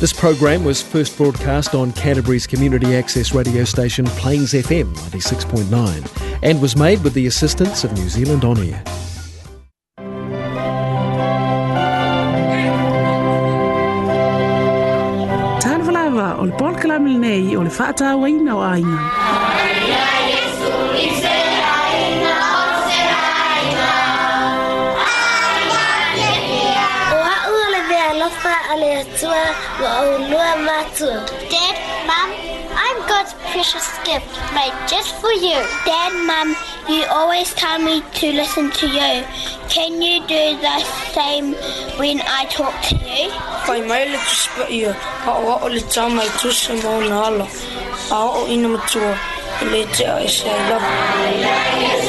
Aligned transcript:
This 0.00 0.12
program 0.12 0.62
was 0.64 0.80
first 0.80 1.16
broadcast 1.16 1.74
on 1.74 1.90
Canterbury's 1.92 2.46
community 2.46 2.94
access 2.94 3.34
radio 3.34 3.64
station 3.64 4.04
Plains 4.06 4.52
FM 4.52 4.94
96.9 4.94 6.38
and 6.42 6.62
was 6.62 6.76
made 6.76 7.02
with 7.02 7.14
the 7.14 7.26
assistance 7.26 7.82
of 7.82 7.92
New 7.94 8.08
Zealand 8.08 8.44
On 8.44 8.56
Air. 8.58 8.80
o 15.66 15.70
le 16.46 16.54
o 17.58 17.60
le 18.38 18.54
o 21.34 21.37
Yeshua 28.80 29.44
Wa'olua 29.82 30.64
Matsu. 30.64 31.10
Dad, 31.50 31.76
Mom, 32.06 32.30
I'm 32.80 32.98
God's 33.08 33.32
precious 33.50 33.88
gift 34.04 34.28
made 34.54 34.72
just 34.86 35.14
for 35.16 35.32
you. 35.32 35.58
Dad, 35.84 36.12
Mom, 36.26 36.54
you 36.88 37.04
always 37.10 37.52
tell 37.54 37.78
me 37.80 38.02
to 38.14 38.32
listen 38.32 38.70
to 38.70 38.86
you. 38.86 39.24
Can 39.68 40.00
you 40.00 40.20
do 40.28 40.56
the 40.60 40.78
same 41.12 41.54
when 41.98 42.20
I 42.24 42.44
talk 42.50 42.74
to 42.90 42.94
you? 42.96 43.30
Kai 43.66 43.80
mai 43.88 44.04
le 44.12 44.18
tu 44.26 44.34
spa 44.46 44.66
ia, 44.80 44.92
ka 45.24 45.34
o 45.52 45.58
o 45.64 45.68
le 45.74 45.82
tā 45.96 46.06
mai 46.14 46.28
tu 46.40 46.52
se 46.62 46.76
mō 46.82 46.94
nāla, 47.12 47.48
a 48.18 48.20
o 48.38 48.46
ina 48.46 48.68
matua, 48.76 49.12
le 49.72 49.82
te 49.96 50.06
ai 50.06 50.26
se 50.38 50.54
love. 50.70 52.07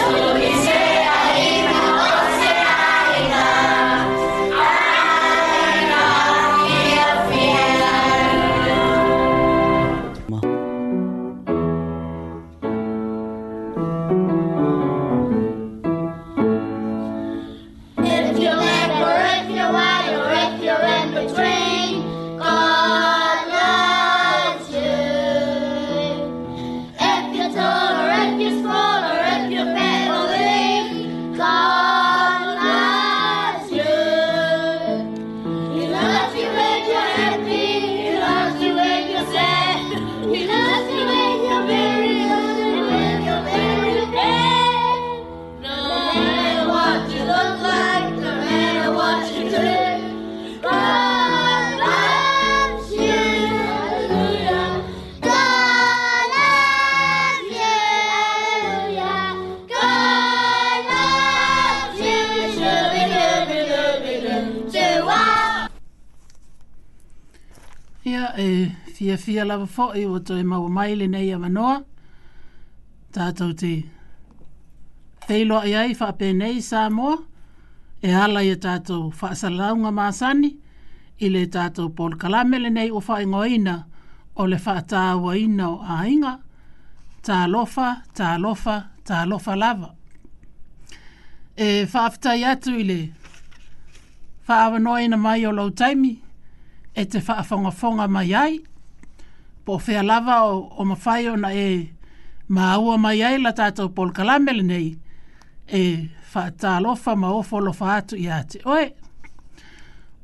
fia 69.30 69.44
lava 69.45 69.67
fo 69.69 69.91
i 69.94 70.05
o 70.09 70.17
toi 70.25 70.44
mau 70.44 70.67
mai 70.73 70.95
le 70.97 71.05
nei 71.08 71.27
a 71.33 71.38
manoa. 71.38 71.75
Tātou 73.13 73.52
te 73.59 73.73
teilo 75.27 75.59
ai 75.61 75.75
ai 75.78 75.91
wha 76.00 76.07
pē 76.17 76.31
nei 76.34 76.57
sā 76.66 76.88
moa. 76.90 77.19
E 78.01 78.09
ala 78.23 78.41
i 78.47 78.56
tātou 78.63 79.12
wha 79.19 79.29
salaunga 79.38 79.91
māsani. 79.94 80.50
I 81.22 81.29
le 81.29 81.44
tātou 81.53 81.91
Paul 81.94 82.16
Kalamele 82.18 82.72
nei 82.73 82.89
o 82.89 83.01
wha 83.06 83.19
ingoina 83.22 83.75
o 84.34 84.47
le 84.50 84.57
wha 84.66 84.75
tāua 84.94 85.35
ina 85.38 85.69
o 85.69 85.78
ainga. 85.97 86.34
Tā 87.22 87.44
lofa, 87.51 87.89
tā 88.18 88.31
lofa, 88.41 88.79
tā 89.06 89.28
lofa 89.29 89.56
lava. 89.57 89.91
E 91.59 91.85
wha 91.91 92.07
aftai 92.07 92.41
atu 92.50 92.73
i 92.81 92.88
le 92.89 93.01
wha 94.50 94.57
awanoina 94.66 95.19
mai 95.22 95.45
o 95.45 95.53
lau 95.53 95.69
e 95.69 97.06
te 97.06 97.19
whaafongafonga 97.28 98.09
mai 98.09 98.34
ai 98.44 98.59
po 99.69 99.78
fea 99.78 100.03
lava 100.03 100.38
o, 100.44 100.59
o 100.78 100.85
mawhai 100.85 101.28
o 101.30 101.35
na 101.44 101.50
e 101.66 101.69
maaua 102.53 102.96
mai 103.03 103.19
ai 103.22 103.38
la 103.38 103.52
tātou 103.53 103.90
Paul 103.96 104.09
Kalamele 104.18 104.63
nei 104.66 104.85
e 105.78 105.81
whaata 106.34 106.80
lofa 106.81 107.13
ma 107.16 107.30
ofo 107.31 107.62
lo 107.62 107.72
whaatu 107.80 108.18
i 108.18 108.25
ate. 108.34 108.63
Oe, 108.66 108.88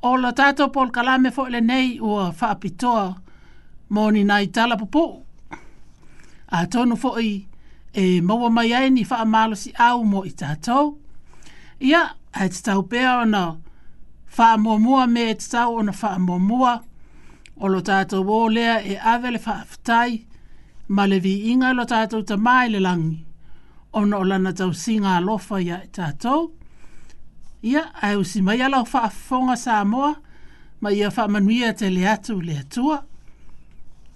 o 0.01 0.15
la 0.17 0.31
tātou 0.39 0.71
Paul 0.73 0.89
Kalame 0.95 1.29
fo 1.35 1.45
le 1.53 1.61
nei 1.61 1.99
ua 2.01 2.31
whaapitoa 2.39 3.03
moni 3.93 4.23
nai 4.25 4.47
tala 4.55 4.77
popo. 4.81 5.05
A 6.49 6.65
tonu 6.65 6.97
fo 6.97 7.13
i 7.21 7.35
e 7.93 8.21
maua 8.25 8.49
mai 8.49 8.73
ai 8.73 8.89
ni 8.97 9.05
amalo 9.19 9.53
si 9.55 9.73
au 9.89 10.01
mo 10.09 10.25
i 10.25 10.33
tātou. 10.39 10.95
Ia, 11.81 12.01
a 12.33 12.49
te 12.49 12.65
tau 12.65 12.81
pēr 12.89 13.11
o 13.21 13.29
na 13.29 13.45
whaamomua 14.39 15.05
me 15.07 15.29
te 15.37 15.53
tau 15.53 15.77
o 15.77 15.85
na 15.85 15.93
whaamomua. 15.93 16.73
Ia, 16.81 16.93
o 17.55 17.69
lo 17.71 17.81
tātou 17.85 18.25
o 18.27 18.47
lea 18.51 18.79
e 18.83 18.97
awe 18.99 19.31
le 19.31 19.39
whaafutai 19.41 20.19
ma 20.95 21.05
le 21.07 21.19
vi 21.23 21.51
inga 21.53 21.71
lo 21.75 21.85
tātou 21.89 22.25
ta 22.27 22.37
mai 22.37 22.69
le 22.69 22.81
langi. 22.83 23.23
Ona 23.95 24.17
o 24.19 24.25
lana 24.27 24.51
tau 24.53 24.73
singa 24.75 25.13
alofa 25.21 25.61
ia 25.63 25.77
e 25.83 25.87
tātou. 25.95 26.49
Ia, 27.65 27.85
a 28.03 28.09
usi 28.19 28.41
mai 28.43 28.59
ala 28.61 28.81
o 28.83 28.89
whaafonga 28.89 29.55
sa 29.59 29.83
moa, 29.87 30.13
ma 30.83 30.91
ia 30.91 31.07
whaamanuia 31.09 31.71
te 31.79 31.87
le 31.89 32.03
atu 32.11 32.35
le 32.41 32.57
atua. 32.59 32.99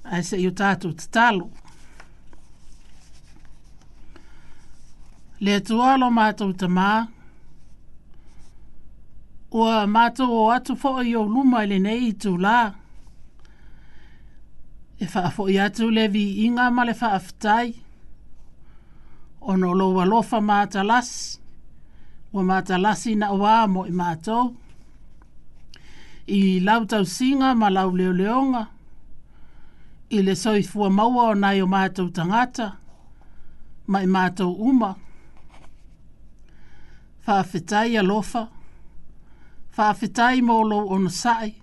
A 0.04 0.22
se 0.26 0.38
i 0.42 0.50
tātou 0.52 0.92
te 1.00 1.08
talo. 1.14 1.50
Le 5.40 5.56
atua 5.62 5.94
lo 6.02 6.12
mātou 6.14 6.52
ta 6.58 6.68
maa, 6.72 7.08
Ua 9.50 9.88
mātou 9.90 10.30
o 10.30 10.44
atu 10.54 10.76
fo 10.78 10.92
i 11.02 11.16
o 11.18 11.24
luma 11.26 11.64
ele 11.66 11.80
nei 11.82 12.12
i 12.12 12.12
tū 12.22 12.36
laa 12.38 12.68
e 15.00 15.06
whaafo 15.16 15.50
i 15.50 15.60
atu 15.60 15.90
levi 15.92 16.26
vi 16.26 16.46
inga 16.46 16.72
ma 16.72 16.84
le 16.86 16.94
whaafitai. 16.94 17.74
Ono 19.42 19.72
lo 19.74 20.04
lofa 20.06 20.42
maata 20.42 20.84
las, 20.84 21.40
wa 22.34 22.44
maata 22.44 22.78
lasi 22.78 23.16
na 23.16 23.32
wā 23.32 23.68
mo 23.70 23.86
i 23.88 23.92
mātou. 23.92 24.56
I 26.28 26.60
lau 26.60 26.84
tau 26.86 27.04
singa 27.06 27.56
ma 27.56 27.70
lau 27.70 27.90
leo 27.96 28.12
leonga. 28.14 28.66
I 30.12 30.22
le 30.22 30.36
soi 30.36 30.64
fua 30.64 30.90
maua 30.90 31.30
o 31.30 31.34
nai 31.34 31.62
o 31.62 31.66
mātou 31.66 32.12
tangata, 32.12 32.72
ma 33.88 34.02
i 34.04 34.08
mātou 34.08 34.52
uma. 34.60 34.96
Whaafitai 37.28 37.96
a 37.98 38.04
lofa, 38.04 38.48
whaafitai 39.78 40.42
mo 40.42 40.60
lo 40.64 40.84
ono 40.90 41.10
sai, 41.10 41.56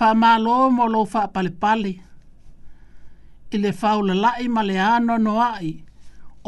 whamalo 0.00 0.56
mo 0.76 0.84
lo 0.94 1.00
fa 1.12 1.22
pale 1.34 1.50
pale. 1.62 1.92
I 3.52 3.56
le 3.62 3.70
whaula 3.80 4.14
lai 4.24 4.44
ma 4.54 4.60
le 4.68 4.76
ano 4.94 5.14
no 5.26 5.34
ai, 5.54 5.70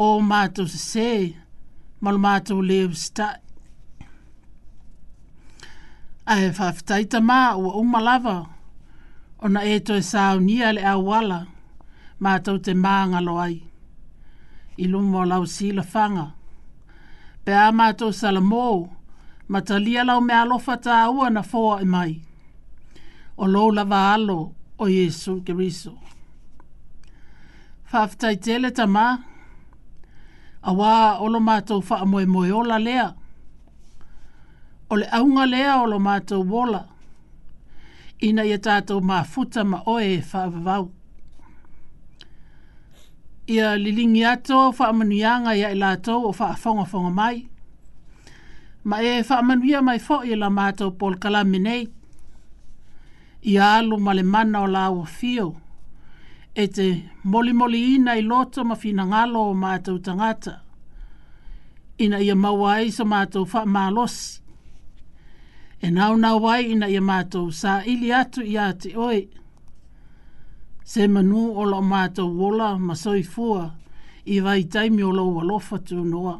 o 0.05 0.21
mātou 0.29 0.65
se 0.73 0.77
se, 0.91 1.09
ma 2.01 2.09
lo 2.13 2.17
mātou 2.25 2.59
le 2.69 2.77
usta. 2.91 3.27
A 6.25 6.33
he 6.41 6.49
whaftaita 6.57 7.19
mā 7.29 7.41
ua 7.61 7.71
umalawa, 7.81 8.37
o 9.43 9.51
na 9.53 9.61
e 9.71 9.75
toi 9.87 9.99
sāu 10.11 10.35
nia 10.47 10.69
le 10.75 10.83
awala, 10.93 11.41
mātou 12.23 12.57
te 12.63 12.71
mā 12.83 12.97
ngalo 13.11 13.35
ai. 13.45 13.57
I 14.81 14.87
lumo 14.89 15.25
lau 15.29 15.43
sila 15.45 15.83
whanga. 15.83 16.31
Pea 17.45 17.69
mātou 17.75 18.13
salamo, 18.15 18.89
matalia 19.49 20.07
lau 20.07 20.21
me 20.21 20.33
alofa 20.33 20.79
tā 20.87 21.01
ua 21.11 21.29
na 21.29 21.43
fōa 21.43 21.81
i 21.83 21.89
mai 21.95 22.11
o 23.37 23.47
lou 23.47 23.71
lava 23.71 24.13
alo 24.13 24.53
o 24.79 24.85
Iesu 24.87 25.41
Keriso. 25.45 25.97
Whaafitai 27.91 28.35
tele 28.37 28.71
ta 28.71 28.85
mā, 28.87 29.07
a 30.63 30.71
wā 30.73 31.19
olo 31.21 31.39
mātou 31.39 31.83
wha 31.83 32.05
moe 32.05 32.25
moe 32.25 32.51
ola 32.51 32.79
lea, 32.79 33.09
o 34.89 34.95
le 34.97 35.05
aunga 35.17 35.45
lea 35.49 35.77
olo 35.83 35.99
mātou 35.99 36.45
wola, 36.49 36.83
ina 38.21 38.45
ia 38.45 38.57
tātou 38.57 39.01
mā 39.01 39.23
futa 39.25 39.63
ma 39.63 39.83
oe 39.85 40.03
e 40.17 40.19
whaavavau. 40.21 40.91
Ia 43.53 43.75
lilingi 43.75 44.23
ato 44.25 44.71
whaamanuianga 44.77 45.55
ia 45.57 45.69
i 45.73 45.77
lātou 45.77 46.29
o 46.29 46.31
whaafongafonga 46.31 47.11
mai, 47.13 47.43
ma 48.89 49.01
e 49.03 49.17
whaamanuia 49.21 49.83
mai 49.85 49.99
fo 49.99 50.21
i 50.25 50.33
la 50.39 50.49
mātou 50.49 50.95
pol 50.97 51.19
kalamenei, 51.19 51.89
ia 53.43 53.73
alu 53.75 53.97
male 53.99 54.21
le 54.21 54.23
mana 54.23 54.61
o 54.61 54.67
la 54.67 55.05
fio. 55.05 55.47
E 56.55 56.67
te 56.75 56.87
moli 57.31 57.51
moli 57.59 57.79
ina 57.95 58.13
i 58.15 58.21
loto 58.31 58.59
ma 58.69 58.75
fina 58.81 59.03
ngalo 59.11 59.39
o 59.49 59.53
mātou 59.63 59.97
tangata. 60.05 60.53
Ina 62.03 62.17
ia 62.27 62.35
maua 62.43 62.71
ai 62.79 62.89
sa 62.95 63.03
mātou 63.13 63.43
wha 63.51 63.61
mālosi. 63.73 64.39
E 65.83 65.87
nau 65.91 66.13
nau 66.23 66.37
wai 66.45 66.61
ina 66.73 66.87
ia 66.95 67.01
mātou 67.01 67.51
sa 67.61 67.81
ili 67.91 68.13
atu 68.13 68.43
i 68.47 68.53
te 68.81 68.95
oi. 69.07 69.19
Se 70.85 71.07
manu 71.11 71.43
o 71.59 71.63
la 71.71 71.81
mātou 71.81 72.31
wola 72.39 72.77
ma 72.79 72.95
soi 72.95 73.23
fua 73.23 73.65
i 74.25 74.39
vai 74.39 74.63
taimi 74.63 75.03
o 75.03 75.11
la 75.11 75.21
ualofa 75.21 75.79
tu 75.83 76.05
noa. 76.05 76.37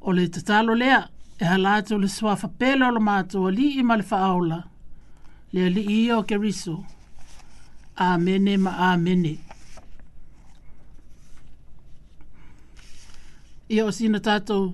O 0.00 0.12
le 0.12 0.26
tatalo 0.28 0.74
lea 0.74 1.04
e 1.40 1.44
halato 1.44 1.98
le 1.98 2.08
swafa 2.08 2.48
pela 2.48 2.88
o 2.88 2.90
la 2.96 3.00
mātou 3.00 3.46
ali 3.52 3.74
i 3.78 3.82
male 3.82 4.04
aula 4.10 4.62
le 5.64 5.70
li 5.72 5.82
i 5.98 6.00
o 6.12 6.20
ke 6.28 6.36
riso. 6.38 6.76
Amene 7.96 8.56
ma 8.60 8.74
amene. 8.92 9.32
Ia 13.72 13.86
o 13.88 13.92
sina 13.92 14.20
tātou 14.22 14.68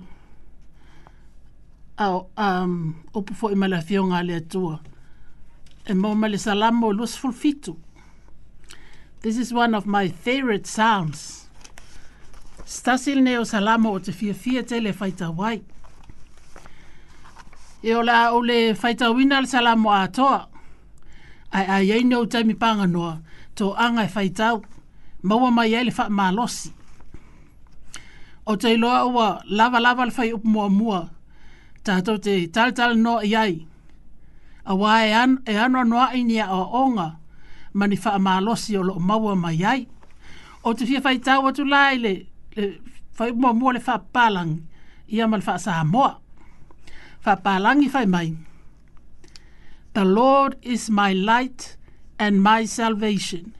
au 2.03 2.17
um, 2.35 2.75
upu 3.15 3.37
fo 3.39 3.53
i 3.53 3.57
malafio 3.57 4.03
ngā 4.11 4.19
le 4.27 4.35
atua. 4.41 4.75
E 5.87 5.95
mō 5.95 6.11
male 6.19 6.37
salamo 6.39 6.91
lus 6.91 7.15
fulfitu. 7.19 7.77
This 9.23 9.37
is 9.37 9.53
one 9.53 9.73
of 9.77 9.85
my 9.85 10.09
favorite 10.09 10.67
psalms. 10.67 11.47
Stasil 12.67 13.21
ne 13.23 13.37
o 13.39 13.45
salamo 13.47 13.95
o 13.95 13.99
te 14.03 14.11
fia 14.11 14.35
fia 14.35 14.63
tele 14.67 14.91
faita 14.93 15.31
wai. 15.31 15.61
E 17.83 17.93
o 17.95 18.01
la 18.03 18.31
o 18.35 18.41
le 18.43 18.73
faita 18.75 19.13
winal 19.15 19.47
salamo 19.47 19.93
a 19.95 20.03
toa 20.09 20.49
ai 21.57 21.65
ai 21.75 21.85
ai 21.95 22.03
no 22.11 22.17
tami 22.31 22.55
panga 22.63 22.87
no 22.95 23.01
to 23.57 23.65
anga 23.85 24.03
fai 24.15 24.27
e 24.31 24.33
tau 24.39 24.55
ma 25.27 25.35
wa 25.41 25.49
mai 25.57 25.73
ele 25.79 25.91
fa 25.97 26.03
ma 26.17 26.25
losi 26.37 26.67
o 28.51 28.53
te 28.61 28.69
loa 28.83 28.99
wa 29.17 29.27
lava 29.57 29.77
lava 29.85 30.03
fai 30.17 30.29
up 30.35 30.43
mo 30.53 30.61
mua 30.79 30.99
ta 31.85 31.93
to 32.05 32.13
te 32.25 32.33
tal 32.55 32.69
tal 32.77 32.91
no 33.03 33.13
ai 33.41 33.53
a 34.71 34.73
wa 34.81 34.89
e 35.07 35.09
an 35.21 35.31
e 35.51 35.53
ano 35.63 35.79
no 35.91 35.95
ai 36.07 36.21
ni 36.29 36.35
a 36.41 36.57
onga 36.83 37.07
ma 37.77 37.83
ni 37.89 37.97
fa 38.03 38.11
ma 38.25 38.33
losi 38.47 38.71
o 38.79 38.81
lo 38.89 38.93
ma 39.09 39.15
mai 39.43 39.63
ai 39.71 39.79
o 40.67 40.69
te 40.77 40.83
fia 40.89 40.99
fai 41.05 41.17
tau 41.25 41.47
tu 41.57 41.63
laile 41.73 42.13
le 42.55 42.65
fai 43.17 43.29
mo 43.41 43.49
mo 43.59 43.67
le 43.75 43.81
fa 43.87 43.95
palang 44.15 44.51
ia 45.15 45.25
mal 45.31 45.43
fa 45.47 45.53
sa 45.65 45.71
mo 45.93 46.01
fa 47.23 47.33
palang 47.45 47.81
i 47.85 47.89
fai 47.95 48.07
mai 48.15 48.29
The 49.93 50.05
Lord 50.05 50.55
is 50.63 50.89
my 50.89 51.13
light 51.13 51.77
and 52.17 52.41
my 52.41 52.65
salvation. 52.65 53.55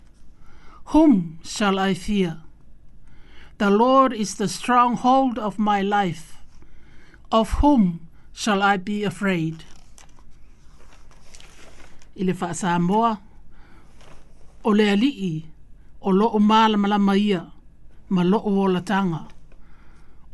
Whom 0.85 1.37
shall 1.43 1.77
I 1.77 1.93
fear? 1.93 2.37
The 3.59 3.69
Lord 3.69 4.13
is 4.13 4.35
the 4.35 4.47
stronghold 4.47 5.37
of 5.37 5.59
my 5.59 5.81
life. 5.83 6.37
Of 7.31 7.49
whom 7.61 8.07
shall 8.33 8.63
I 8.63 8.77
be 8.77 9.03
afraid? 9.03 9.63
I 12.19 12.23
le 12.23 12.33
whaasamoa, 12.33 13.19
o 14.65 14.69
le 14.69 14.89
alii, 14.89 15.45
o 16.01 16.09
loo 16.09 16.29
mālamalama 16.39 17.17
ia, 17.17 17.51
ma 18.09 18.23
loo 18.23 18.41
wolatanga. 18.49 19.29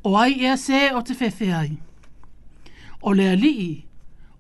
O 0.06 0.16
ai 0.16 0.32
ea 0.44 0.56
se 0.56 0.92
o 0.92 1.02
te 1.02 1.14
whewhe 1.14 1.54
ai. 1.56 1.78
O 3.04 3.12
le 3.12 3.30
alii, 3.36 3.86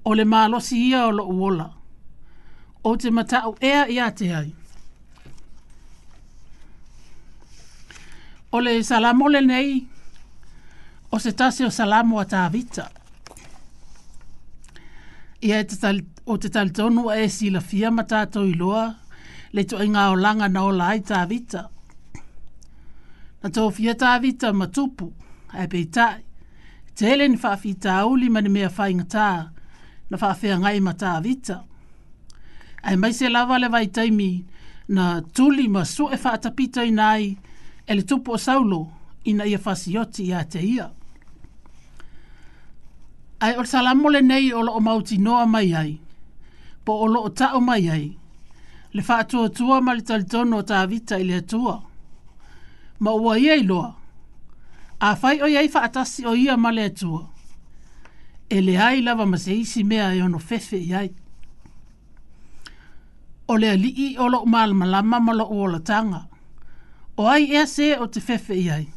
o 0.05 0.13
le 0.17 0.25
malosi 0.25 0.77
ia 0.89 1.05
o 1.07 1.11
loʻu 1.11 1.35
ola 1.49 1.69
ou 2.83 2.95
te 2.97 3.09
matau 3.11 3.55
ea 3.61 3.83
iā 3.91 4.07
te 4.15 4.33
ai 4.35 4.53
o 8.51 8.59
le 8.59 8.83
salamo 8.83 9.27
lenei 9.29 9.87
o 11.11 11.19
se 11.19 11.31
tasi 11.33 11.63
o 11.65 11.69
salamo 11.71 12.19
a 12.19 12.25
tavita 12.25 12.87
ia 15.41 15.59
e 15.59 15.65
o 16.25 16.37
te 16.37 16.49
talitonu 16.49 17.09
a 17.09 17.15
e 17.19 17.27
silafia 17.29 17.91
ma 17.91 18.03
tatou 18.03 18.45
iloa 18.47 18.95
le 19.51 19.61
toʻaiga 19.63 20.07
olaga 20.13 20.47
na 20.49 20.63
ola 20.63 20.85
ai 20.87 20.99
tavita 21.01 21.61
na 23.43 23.49
tofia 23.49 23.93
tavita 23.95 24.53
ma 24.53 24.67
tupu 24.75 25.05
ae 25.57 25.67
peitaʻi 25.67 26.21
tele 26.97 27.27
ni 27.27 27.37
faafitauli 27.37 28.27
ma 28.29 28.39
ni 28.41 28.49
mea 28.49 28.69
faigatā 28.69 29.58
na 30.09 30.17
whaafea 30.17 30.59
ngai 30.59 30.79
ma 30.81 30.93
tā 30.93 31.17
Ai 32.83 32.95
mai 32.95 33.11
se 33.13 33.27
lava 33.29 33.57
le 33.59 33.67
vai 33.67 33.87
taimi 33.91 34.45
na 34.87 35.21
tuli 35.35 35.67
ma 35.67 35.83
su 35.85 36.07
e 36.07 36.15
whaatapita 36.23 36.81
i 36.87 36.91
nai 36.95 37.37
e 37.87 37.91
le 37.95 38.03
tupo 38.07 38.33
o 38.33 38.37
saulo 38.37 38.87
ina 39.27 39.43
ia 39.45 39.59
fasioti 39.59 40.23
ia 40.31 40.39
te 40.47 40.59
ia. 40.63 40.87
Ai 43.43 43.57
o 43.59 43.63
salamo 43.67 44.07
le 44.09 44.21
nei 44.21 44.53
o 44.55 44.61
lo 44.63 44.71
o 44.73 44.79
mauti 44.79 45.17
noa 45.25 45.43
mai 45.53 45.73
ai, 45.75 45.93
po 46.85 46.91
o 47.03 47.07
lo 47.13 47.19
o 47.21 47.29
tao 47.39 47.59
mai 47.59 47.83
ai, 47.91 48.07
le 48.95 49.01
whaatua 49.07 49.49
tua 49.55 49.81
ma 49.83 49.91
le 49.93 50.01
talitono 50.07 50.55
o 50.57 50.63
tā 50.63 50.79
i 51.19 51.23
le 51.27 51.35
atua. 51.43 51.75
Ma 53.03 53.11
ua 53.11 53.35
ia 53.37 53.55
i 53.59 53.63
loa, 53.63 53.91
a 54.99 55.15
fai 55.15 55.41
o 55.41 55.47
iei 55.47 55.67
whaatasi 55.75 56.25
o 56.25 56.33
ia 56.35 56.55
ma 56.57 56.71
le 56.71 56.83
atua 56.87 57.27
e 58.49 58.61
le 58.61 58.77
ai 58.77 59.01
lava 59.01 59.25
ma 59.25 59.37
se 59.37 59.51
isi 59.53 59.83
mea 59.83 60.07
e 60.17 60.21
ono 60.21 60.39
fefe 60.39 60.77
i 60.77 60.93
ai. 60.93 61.09
O 63.47 63.55
le 63.57 63.69
alii 63.75 64.15
o 64.17 64.27
lo 64.27 64.39
maal 64.45 64.73
malama 64.79 65.19
ma 65.25 65.33
lo 65.37 65.43
o 65.59 65.67
la 65.67 65.79
tanga. 65.79 66.21
O 67.17 67.27
ai 67.27 67.43
ea 67.55 67.65
se 67.65 67.87
o 68.01 68.05
te 68.13 68.19
fefe 68.21 68.53
i 68.53 68.67
ai. 68.77 68.87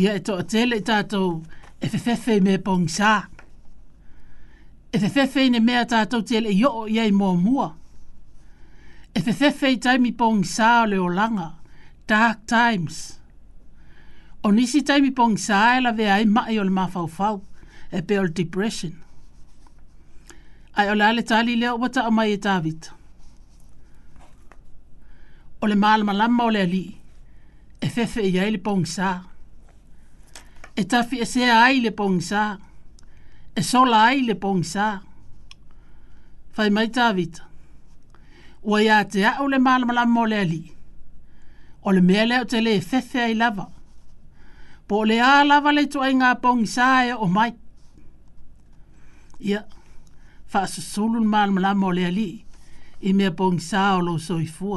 Ia 0.00 0.10
e 0.14 0.20
to 0.26 0.32
a 0.38 0.42
tele 0.50 0.76
tātou 0.88 1.32
e 1.80 1.86
fefefe 1.92 2.40
me 2.46 2.56
pong 2.66 2.86
sa. 2.96 3.12
E 4.94 4.98
fefefe 4.98 5.46
ne 5.50 5.60
mea 5.60 5.84
tātou 5.86 6.22
tele 6.26 6.50
i 6.58 6.64
o 6.66 6.86
i 6.90 6.98
ai 6.98 7.12
mua 7.14 7.34
mua. 7.38 7.68
E 9.16 9.20
fefefe 9.22 9.70
i 9.72 9.76
taimi 9.80 10.10
pong 10.12 10.42
sa 10.44 10.82
o 10.82 10.86
le 10.90 10.98
o 10.98 11.06
langa. 11.08 11.48
Dark 12.06 12.44
times. 12.46 13.20
O 14.46 14.50
nisi 14.54 14.82
taimi 14.86 15.10
pong 15.14 15.38
sa 15.38 15.76
e 15.76 15.80
la 15.82 15.90
vea 15.92 16.18
e 16.22 16.26
mai 16.26 16.58
o 16.58 16.64
le 16.66 16.70
mafau 16.70 17.06
fau. 17.06 17.16
fau 17.16 17.42
e 17.98 18.02
Bell 18.02 18.28
Depression. 18.42 18.92
Ai 20.78 20.90
ole 20.90 21.04
ale 21.06 21.22
tali 21.22 21.54
leo 21.60 21.74
wata 21.82 22.06
o 22.08 22.10
mai 22.10 22.32
e 22.32 22.38
David. 22.48 22.80
O 25.62 25.66
le 25.66 25.74
maalama 25.74 26.12
lama 26.14 26.44
o 26.44 26.50
le 26.52 26.60
ali, 26.62 26.84
e 27.80 27.86
fefe 27.94 28.20
e 28.26 28.30
yai 28.36 28.50
le 28.52 28.60
pongsa. 28.66 29.08
E 30.78 30.82
tafi 30.90 31.16
e 31.24 31.26
sea 31.32 31.54
ai 31.62 31.80
le 31.80 31.90
pongsa. 32.00 32.42
E 33.58 33.62
sola 33.70 33.98
ai 34.10 34.20
le 34.28 34.34
pongsa. 34.44 34.86
Fai 36.54 36.70
mai 36.76 36.88
David. 37.00 37.34
Ua 38.68 38.78
ia 38.86 38.98
te 39.10 39.20
a 39.24 39.32
o 39.42 39.46
le 39.52 39.58
maalama 39.66 39.92
lama 39.98 40.20
o 40.22 40.30
le 40.30 40.36
ali. 40.44 40.62
O 41.86 41.92
le 41.94 42.00
mea 42.08 42.24
leo 42.30 42.44
te 42.50 42.58
le 42.64 42.72
e 42.76 42.80
fefe 42.90 43.20
ai 43.26 43.34
lava. 43.42 43.66
Po 44.88 44.96
le 45.08 45.16
a 45.30 45.44
lava 45.50 45.70
le 45.76 45.82
tu 45.92 45.98
ai 46.04 46.12
ngā 46.20 46.30
pongsa 46.44 46.86
e 47.04 47.14
o 47.14 47.28
mai 47.38 47.52
ia 49.38 49.64
fa 50.46 50.66
se 50.66 50.80
solo 50.82 51.20
mal 51.20 51.50
mala 51.50 51.74
mole 51.74 52.06
ali 52.06 52.44
e 53.00 53.12
me 53.12 53.30
bon 53.30 53.58
sa 53.60 53.96
o 53.96 54.00
lo 54.00 54.18
so 54.18 54.38
i 54.40 54.46
fu 54.46 54.68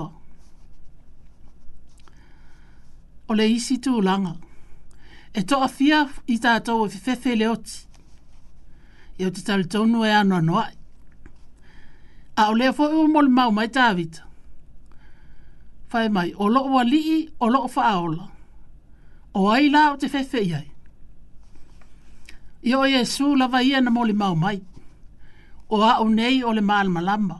o 3.30 3.34
le 3.34 3.46
isi 3.48 3.78
tu 3.80 4.01
langa 4.01 4.36
e 5.34 5.42
to 5.48 5.56
afia 5.63 6.00
i 6.28 6.36
ta 6.44 6.60
to 6.66 6.74
fe 6.92 7.00
fe 7.06 7.13
fe 7.24 7.32
le 7.39 7.48
ot 7.50 7.68
e 9.20 9.25
o 9.25 9.30
te 9.32 9.42
tal 9.42 9.63
tonu 9.72 10.04
e 10.06 10.12
ano 10.12 10.36
anoa 10.36 10.68
a 12.36 12.44
o 12.50 12.54
le 12.54 12.68
fo 12.75 12.84
o 13.01 13.08
mol 13.13 13.28
mau 13.38 13.51
mai 13.51 13.68
david 13.68 14.13
fa 15.89 16.00
mai 16.16 16.30
o 16.42 16.46
lo 16.54 16.62
wali 16.74 17.30
o 17.39 17.46
lo 17.54 17.68
fa 17.74 17.84
aola 17.94 18.25
o 19.39 19.51
ai 19.51 19.70
la 19.74 19.94
o 19.94 19.98
te 19.98 20.08
fe 20.10 20.24
fe 20.32 20.39
iai 20.46 20.69
i 22.62 22.74
o 22.75 22.84
e 22.84 23.04
la 23.38 23.48
va 23.48 23.60
ia 23.63 23.80
na 23.82 23.89
moli 23.92 24.13
mau 24.13 24.36
mai. 24.36 24.62
O 25.70 25.82
a 25.82 26.00
unei 26.01 26.44
o 26.44 26.51
le 26.54 26.62
maal 26.62 26.88
malama. 26.89 27.38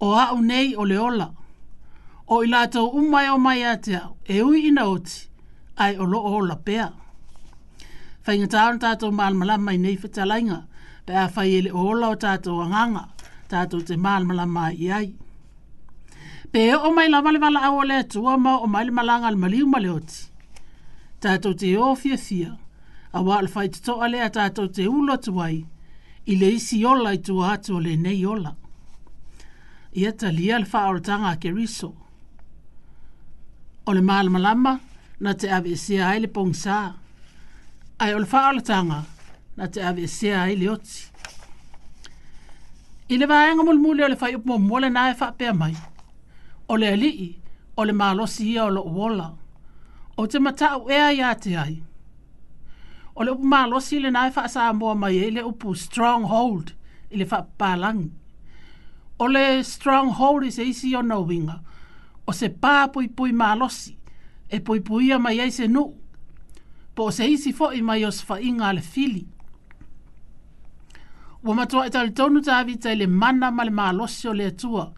O 0.00 0.14
a 0.14 0.32
unei 0.34 0.76
o 0.76 0.84
le 0.84 0.98
ola. 0.98 1.28
O 2.26 2.42
i 2.42 2.46
lato 2.46 2.86
umai 2.90 3.26
o 3.34 3.38
mai 3.38 3.62
atea 3.64 4.02
e 4.34 4.42
ui 4.42 4.66
ina 4.68 4.82
oti 4.94 5.28
ai 5.82 5.94
o 6.00 6.04
lo 6.04 6.18
ola 6.36 6.56
pea. 6.66 6.86
Fainga 8.24 8.48
taon 8.54 8.76
tato 8.82 9.06
maal 9.18 9.34
malama 9.40 9.70
i 9.72 9.78
neife 9.84 10.08
talainga 10.16 10.58
pe 11.06 11.12
a 11.14 11.24
fai 11.34 11.48
ele 11.58 11.70
o 11.78 11.86
ola 11.90 12.06
o 12.08 12.14
tato 12.24 12.50
anganga 12.64 13.04
tato 13.50 13.76
te 13.86 13.94
maal 14.04 14.22
malama 14.28 14.64
i 14.72 14.86
ai. 14.98 15.08
Pe 16.52 16.60
e 16.68 16.74
o 16.76 16.88
mai 16.96 17.08
lavale 17.12 17.38
wala 17.44 17.60
au 17.66 17.76
o 17.78 17.82
le 17.90 17.94
atua 18.02 18.32
ma 18.44 18.52
o 18.58 18.66
mai 18.72 18.84
le 18.86 18.90
malanga 18.96 19.26
al 19.30 19.36
maliu 19.42 19.64
male 19.72 19.90
oti. 19.98 20.16
Tato 21.22 21.50
te 21.60 21.68
o 21.86 21.94
fia 22.02 22.16
fia 22.26 22.52
a 23.12 23.22
wā 23.24 23.38
le 23.42 23.48
fai 23.48 23.68
tato 23.72 23.94
alea 24.04 24.28
tātou 24.30 24.68
te 24.72 24.84
ulo 24.90 25.14
tu 25.24 25.32
wai, 25.38 25.64
i 26.28 26.36
le 26.36 26.50
isi 26.58 26.82
ola 26.84 27.14
i 27.16 27.20
tu 27.24 27.38
ato 27.44 27.78
le 27.80 27.94
nei 27.96 28.24
ola. 28.26 28.54
Ia 29.96 30.12
ta 30.12 30.28
lia 30.32 30.58
le 30.60 30.68
fā 30.68 30.82
orotanga 30.90 31.34
ke 31.40 31.52
riso. 31.54 31.94
O 33.88 33.92
le 33.96 34.02
malama 34.04 34.74
na 35.20 35.32
te 35.34 35.48
ave 35.50 35.72
sea 35.80 36.04
ai 36.10 36.20
le 36.20 36.28
pongsā. 36.28 36.80
Ai 37.98 38.12
o 38.14 38.18
le 38.20 38.28
fā 38.28 38.42
orotanga 38.50 39.00
na 39.56 39.70
te 39.72 39.80
ave 39.82 40.04
sea 40.08 40.42
ai 40.44 40.56
le 40.60 40.68
oti. 40.74 41.06
I 43.08 43.16
le 43.16 43.24
vāenga 43.26 43.64
mulmuli 43.64 44.04
o 44.04 44.08
le 44.12 44.20
fai 44.20 44.34
upo 44.36 44.58
mwole 44.60 44.90
nāe 44.92 45.14
whapea 45.16 45.54
mai. 45.56 45.72
O 46.68 46.76
le 46.76 46.92
alii, 46.92 47.34
o 47.80 47.84
le 47.88 47.92
malosi 47.96 48.50
ia 48.52 48.66
o 48.66 48.70
lo 48.70 48.82
uola. 48.84 49.30
O 50.18 50.26
te 50.26 50.38
mata 50.38 50.76
ea 50.92 51.08
ia 51.14 51.32
te 51.36 51.56
ai 51.56 51.78
o 53.18 53.24
le 53.24 53.32
upu 53.34 53.44
malosi 53.50 53.96
i 53.98 54.02
lenā 54.02 54.28
e 54.28 54.32
faasamoa 54.32 54.94
mai 54.94 55.16
ai 55.18 55.28
e, 55.28 55.30
le 55.34 55.42
upu 55.42 55.72
stronghold 55.74 56.68
i 57.10 57.16
le 57.18 57.26
palangi. 57.58 58.12
Ole 59.18 59.44
stronghold 59.66 60.46
is 60.46 60.54
se 60.56 60.62
isi 60.64 60.94
ona 60.96 61.16
o 61.18 62.32
se 62.32 62.48
pā 62.48 62.86
puipui 62.92 63.32
malosi 63.32 63.96
e 64.50 64.60
puipuia 64.60 65.18
mai 65.20 65.40
ai 65.40 65.50
se 65.50 65.66
po 66.94 67.04
o 67.04 67.10
se 67.10 67.26
isi 67.30 67.52
fo 67.52 67.72
mai 67.82 68.04
o 68.04 68.10
se 68.10 68.24
faiga 68.26 68.66
a 68.68 68.80
fili 68.80 69.26
ua 71.44 71.54
matua 71.54 71.86
e 71.86 71.90
talitonu 71.90 72.40
ta 72.46 72.64
i 72.92 72.94
le 72.96 73.06
mana 73.06 73.50
ma 73.56 73.62
le 73.64 73.70
malosi 73.70 74.28
o 74.28 74.32
le 74.32 74.46
atua 74.46 74.92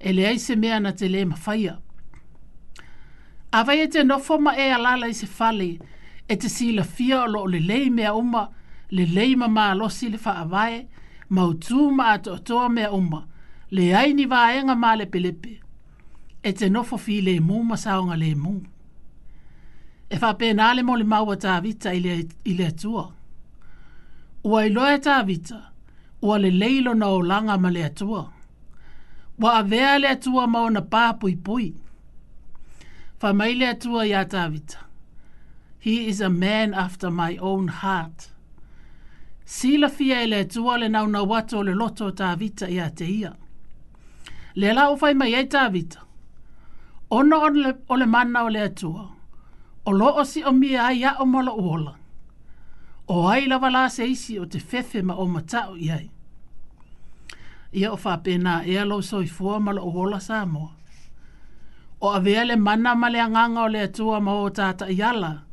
e 0.00 0.12
leai 0.12 0.38
se 0.38 0.54
mea 0.60 0.78
na 0.80 0.90
te 0.98 1.06
lē 1.14 1.22
mafaia 1.30 1.74
avai 3.58 3.78
e 3.80 3.86
te 3.92 4.00
nofo 4.08 4.34
ma 4.44 4.52
e 4.56 4.66
alala 4.76 5.06
i 5.08 5.14
se 5.20 5.26
e 6.28 6.36
te 6.36 6.48
sila 6.48 6.84
fia 6.84 7.22
o 7.22 7.26
loo 7.26 7.46
lelei 7.46 7.90
mea 7.90 8.14
uma, 8.14 8.48
lelei 8.90 9.36
ma 9.36 9.48
maa 9.48 9.74
losi 9.74 10.08
le 10.10 10.18
faa 10.18 10.44
vae, 10.44 10.86
mautu 11.28 11.90
maa 11.90 12.18
toa 12.18 12.68
mea 12.68 12.90
uma, 12.92 13.22
le 13.70 13.94
aini 13.96 14.26
vaenga 14.26 14.74
maa 14.74 14.96
le 14.96 15.06
pelepe, 15.06 15.60
e 16.42 16.52
te 16.52 16.68
nofo 16.70 16.96
fi 16.96 17.20
le 17.22 17.40
mu 17.40 17.62
masaonga 17.62 18.16
le 18.16 18.30
mu. 18.42 18.54
E 20.10 20.14
faa 20.20 20.34
pe 20.38 20.48
nale 20.54 20.82
mo 20.86 20.94
le 20.96 21.04
maua 21.04 21.36
ta 21.36 21.60
vita 21.60 21.90
ile, 21.94 22.26
ile 22.44 22.66
atua. 22.66 23.10
Ua 24.44 24.66
iloa 24.66 24.94
e 24.94 24.98
ta 24.98 25.22
vita, 25.22 25.58
ua 26.22 26.38
le 26.38 26.50
leilo 26.50 26.94
na 26.94 27.06
o 27.08 27.22
langa 27.22 27.56
ma 27.58 27.68
le 27.74 27.82
atua. 27.84 28.22
Ua 29.40 29.58
avea 29.58 29.98
le 29.98 30.08
atua 30.08 30.46
maona 30.46 30.80
paa 30.82 31.12
pui 31.18 31.34
pui. 31.46 31.66
le 33.58 33.66
atua 33.68 34.06
ya 34.06 34.24
ta 34.24 34.48
vita. 34.48 34.85
He 35.86 36.06
is 36.08 36.20
a 36.20 36.28
man 36.28 36.74
after 36.74 37.10
my 37.12 37.36
own 37.40 37.68
heart. 37.68 38.22
Sila 39.44 39.88
fia 39.88 40.18
ele 40.24 40.40
tua 40.44 40.78
le 40.78 40.88
nau 40.88 41.06
na 41.06 41.22
wato 41.24 41.62
le 41.62 41.74
loto 41.74 42.10
ta 42.10 42.34
vita 42.36 42.66
ia 42.68 42.90
te 42.90 43.04
ia. 43.04 43.32
Le 44.56 44.72
la 44.74 44.88
ufai 44.90 45.14
mai 45.14 45.32
e 45.38 45.44
ta 45.46 45.68
vita. 45.68 46.00
Ono 47.14 47.36
on 47.38 47.54
le, 47.62 47.72
o 47.88 47.94
le 47.94 48.06
mana 48.06 48.42
o 48.44 48.48
le 48.48 48.60
atua. 48.66 49.04
O 49.86 49.90
lo 49.92 50.08
o 50.18 50.24
si 50.24 50.42
o 50.44 50.50
mia 50.52 50.82
ai 50.88 51.04
a 51.04 51.12
o 51.18 51.24
mola 51.24 51.54
uola. 51.54 51.94
O 53.06 53.28
ai 53.28 53.46
lava 53.46 53.70
la 53.70 53.86
se 53.88 54.06
isi 54.10 54.40
o 54.40 54.44
te 54.44 54.58
fefe 54.58 55.02
ma 55.06 55.14
o 55.14 55.24
matao 55.26 55.76
iai. 55.76 56.10
Ia 57.78 57.92
o 57.92 57.96
whapena 58.04 58.62
e 58.66 58.74
alo 58.82 58.98
so 59.02 59.22
i 59.22 59.26
fua 59.28 59.60
mola 59.60 59.82
uola 59.84 60.18
sa 60.20 60.42
amoa. 60.42 60.70
O 62.02 62.08
avea 62.10 62.42
le 62.44 62.56
mana 62.56 62.94
ma 62.98 63.08
le 63.08 63.20
anganga 63.20 63.60
o 63.62 63.68
le 63.68 63.80
atua 63.86 64.18
ma 64.20 64.32
o 64.42 64.50
tata 64.50 64.90
iala. 64.90 65.32
Ia 65.36 65.45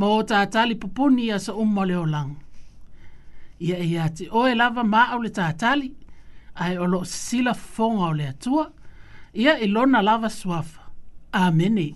mo 0.00 0.10
o 0.16 0.22
tātali 0.24 0.78
poponi 0.80 1.28
sa 1.40 1.52
umma 1.60 1.84
lang. 1.88 2.32
Ia 3.60 3.76
e 3.76 3.84
ia 3.92 4.06
te 4.08 4.28
oe 4.32 4.54
lava 4.56 4.82
maa 4.82 5.18
le 5.20 5.28
tātali, 5.28 5.90
o 6.80 6.86
loo 6.88 7.04
o 7.04 8.12
le 8.16 8.24
atua, 8.32 8.64
ia 9.36 9.58
i 9.60 9.66
lona 9.68 10.00
lava 10.02 10.28
suafa. 10.32 10.80
Amene. 11.32 11.92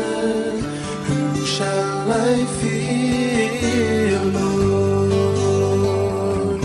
Whom 1.07 1.31
shall 1.55 2.01
I 2.29 2.31
fear, 2.59 4.19
Lord? 4.39 6.59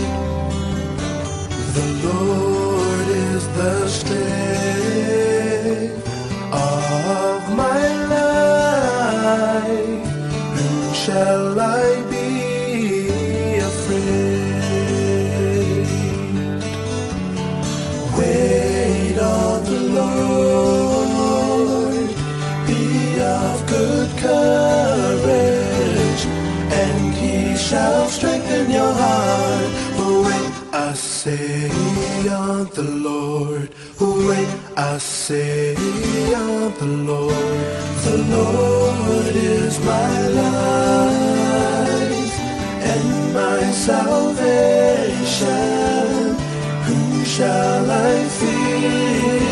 The 1.77 1.87
Lord 2.07 3.07
is 3.31 3.43
the 3.59 3.75
stay 3.97 5.71
of 6.71 7.39
my 7.63 7.81
life. 8.15 10.05
Whom 10.57 10.81
shall 11.03 11.51
I 11.57 11.59
say 31.35 32.25
on 32.25 32.65
the 32.75 32.83
Lord, 33.07 33.67
when 33.99 34.45
I 34.77 34.97
say 34.97 35.75
on 36.33 36.73
the 36.79 36.85
Lord, 37.09 37.57
the 38.05 38.17
Lord 38.35 39.35
is 39.57 39.79
my 39.79 40.15
life 40.43 42.37
and 42.91 43.33
my 43.33 43.61
salvation. 43.71 46.35
Whom 46.85 47.23
shall 47.33 47.91
I 48.11 48.13
fear? 48.37 49.48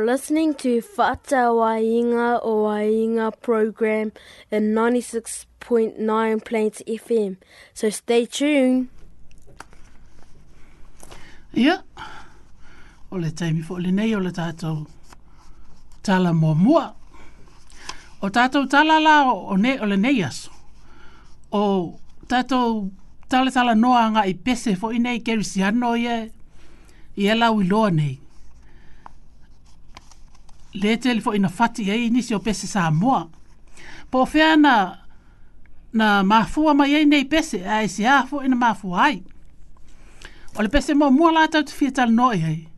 are 0.00 0.06
listening 0.06 0.54
to 0.54 0.80
Fata 0.96 1.42
Wainga 1.60 2.40
o 2.42 2.64
Wainga 2.64 3.30
program 3.42 4.12
in 4.50 4.72
96.9 4.74 6.42
Plains 6.44 6.82
FM. 6.86 7.36
So 7.74 7.90
stay 7.90 8.24
tuned. 8.26 8.88
Yeah. 11.52 11.78
Ole 13.12 13.30
taimi 13.38 13.62
fo 13.62 13.74
le 13.74 13.90
nei 13.92 14.14
ole 14.14 14.32
tatou. 14.40 14.86
Tala 16.02 16.32
mo 16.32 16.54
mua. 16.54 16.84
O 18.22 18.30
tatou 18.30 18.64
tala 18.72 18.96
la 19.06 19.16
o 19.52 19.56
ne 19.56 19.72
ole 19.82 19.96
nei 19.96 20.18
aso. 20.30 20.50
O 21.52 22.00
tatou 22.30 22.68
tala 23.30 23.50
tala 23.56 23.74
noa 23.84 24.04
nga 24.10 24.22
i 24.24 24.34
pese 24.44 24.72
fo 24.80 24.88
i 24.90 24.98
nei 24.98 25.18
kerisiano 25.26 25.90
ye. 26.06 26.16
Ye 27.22 27.32
la 27.40 27.48
wiloa 27.50 27.90
nei. 27.90 28.10
Ye 28.14 28.28
le 30.74 30.94
tele 30.96 31.20
fo 31.20 31.32
ina 31.34 31.48
fati 31.48 31.90
ai 31.90 32.10
ni 32.10 32.22
se 32.22 32.34
o 32.34 32.38
pese 32.38 32.66
sa 32.66 32.90
moa. 32.90 33.28
Po 34.10 34.24
fea 34.24 34.56
na 34.56 34.98
na 35.92 36.22
mafua 36.22 36.74
mai 36.74 36.94
ai 36.94 37.04
nei 37.04 37.24
pese 37.24 37.58
ai 37.68 37.88
se 37.88 38.06
a 38.06 38.22
fo 38.28 38.40
ina 38.44 38.54
mafua 38.56 39.02
ai. 39.04 39.22
O 40.58 40.62
le 40.62 40.68
pese 40.68 40.94
mo 40.94 41.10
mua 41.10 41.32
la 41.32 41.46
tau 41.50 41.62
te 41.62 41.72
fia 41.72 41.90
tal 41.90 42.10
noi 42.12 42.38
hei. 42.38 42.68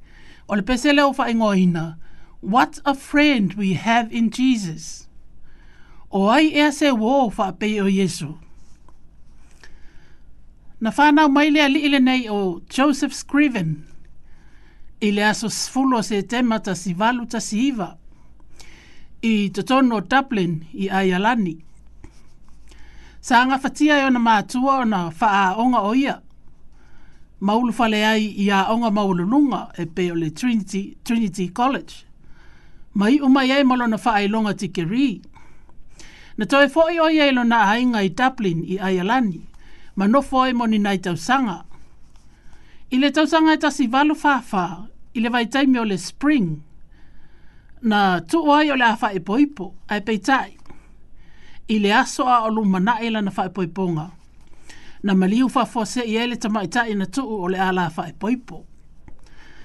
O 0.49 0.55
le 0.57 0.63
pese 0.63 0.93
leo 0.93 1.13
fa 1.13 1.29
ingo 1.31 1.53
ina. 1.55 1.97
What 2.41 2.81
a 2.85 2.95
friend 2.95 3.55
we 3.55 3.75
have 3.75 4.13
in 4.13 4.31
Jesus. 4.31 5.07
O 6.11 6.29
ai 6.31 6.49
ea 6.55 6.73
se 6.73 6.91
wō 6.91 7.31
fa 7.33 7.53
pei 7.53 7.81
o 7.81 7.87
Yesu. 7.87 8.35
Na 10.81 10.91
whānau 10.91 11.31
mai 11.31 11.51
lea 11.51 11.69
li 11.69 11.81
ile 11.87 12.01
nei 12.01 12.29
o 12.29 12.61
Joseph 12.69 12.69
Scriven. 12.69 12.69
Joseph 12.69 13.15
Scriven 13.15 13.92
i 15.03 15.11
le 15.11 15.25
aso 15.25 15.49
sfulo 15.51 16.03
se 16.03 16.23
temata 16.23 16.75
si 16.75 16.95
valu 16.95 17.27
ta 17.27 17.41
si 17.41 17.59
iva 17.71 17.97
i 19.23 19.51
totono 19.51 20.01
Dublin 20.01 20.63
i 20.73 20.87
Ayalani. 20.91 21.57
Sa 23.21 23.41
anga 23.43 23.59
fatia 23.59 23.99
i 23.99 24.03
e 24.03 24.07
ona 24.07 24.19
mātua 24.19 24.79
ona 24.83 25.11
faa 25.11 25.55
onga 25.59 25.81
o 25.87 25.93
ia. 25.95 26.17
Maulu 27.41 27.71
fale 27.75 28.01
ai 28.07 28.29
i 28.45 28.51
a 28.51 28.67
onga 28.75 28.91
maulununga 28.91 29.69
e 29.79 29.87
peo 29.87 30.15
le 30.15 30.31
Trinity, 30.31 30.97
Trinity 31.05 31.49
College. 31.51 31.95
Mai 32.95 33.21
umai 33.23 33.53
ai 33.55 33.65
malo 33.65 33.87
na 33.87 33.99
faa 33.99 34.19
ilonga 34.27 34.55
ti 34.59 34.69
keri. 34.75 35.23
Na 36.37 36.47
toi 36.47 36.67
fōi 36.67 36.99
o 37.03 37.07
ia 37.11 37.31
lo 37.33 37.43
na 37.45 37.71
ainga 37.75 38.03
i 38.03 38.09
Dublin 38.11 38.63
i 38.67 38.79
Ayalani. 38.79 39.43
Ma 39.95 40.07
no 40.07 40.23
fōi 40.23 40.51
moni 40.55 40.79
nai 40.83 40.99
tausanga. 40.99 41.61
I 42.91 42.99
le 42.99 43.11
tausanga 43.13 43.53
e 43.55 43.59
tasi 43.63 43.87
valu 43.87 44.15
faa 44.19 44.41
faa 44.41 44.87
i 45.14 45.21
le 45.21 45.28
vaitaimi 45.28 45.78
o 45.78 45.85
le 45.85 45.97
spring 45.99 46.59
na 47.83 48.00
tuu 48.31 48.52
ai 48.54 48.71
o 48.71 48.76
le 48.78 48.85
a 48.85 48.97
faepoipo 48.97 49.66
ae 49.92 50.01
peitaʻi 50.01 50.59
i 51.75 51.79
le 51.83 51.92
aso 51.94 52.25
a 52.29 52.37
o 52.46 52.51
lumanaʻi 52.55 53.11
lana 53.12 53.31
faepoipoga 53.31 54.07
na 55.03 55.14
maliu 55.14 55.48
faafoaseʻi 55.53 56.12
ai 56.20 56.27
le 56.33 56.37
tamaʻitaʻi 56.37 56.94
na 56.98 57.07
tuu 57.14 57.29
o 57.44 57.48
le 57.53 57.59
a 57.59 57.70
la 57.72 57.90
faepoipo 57.90 58.59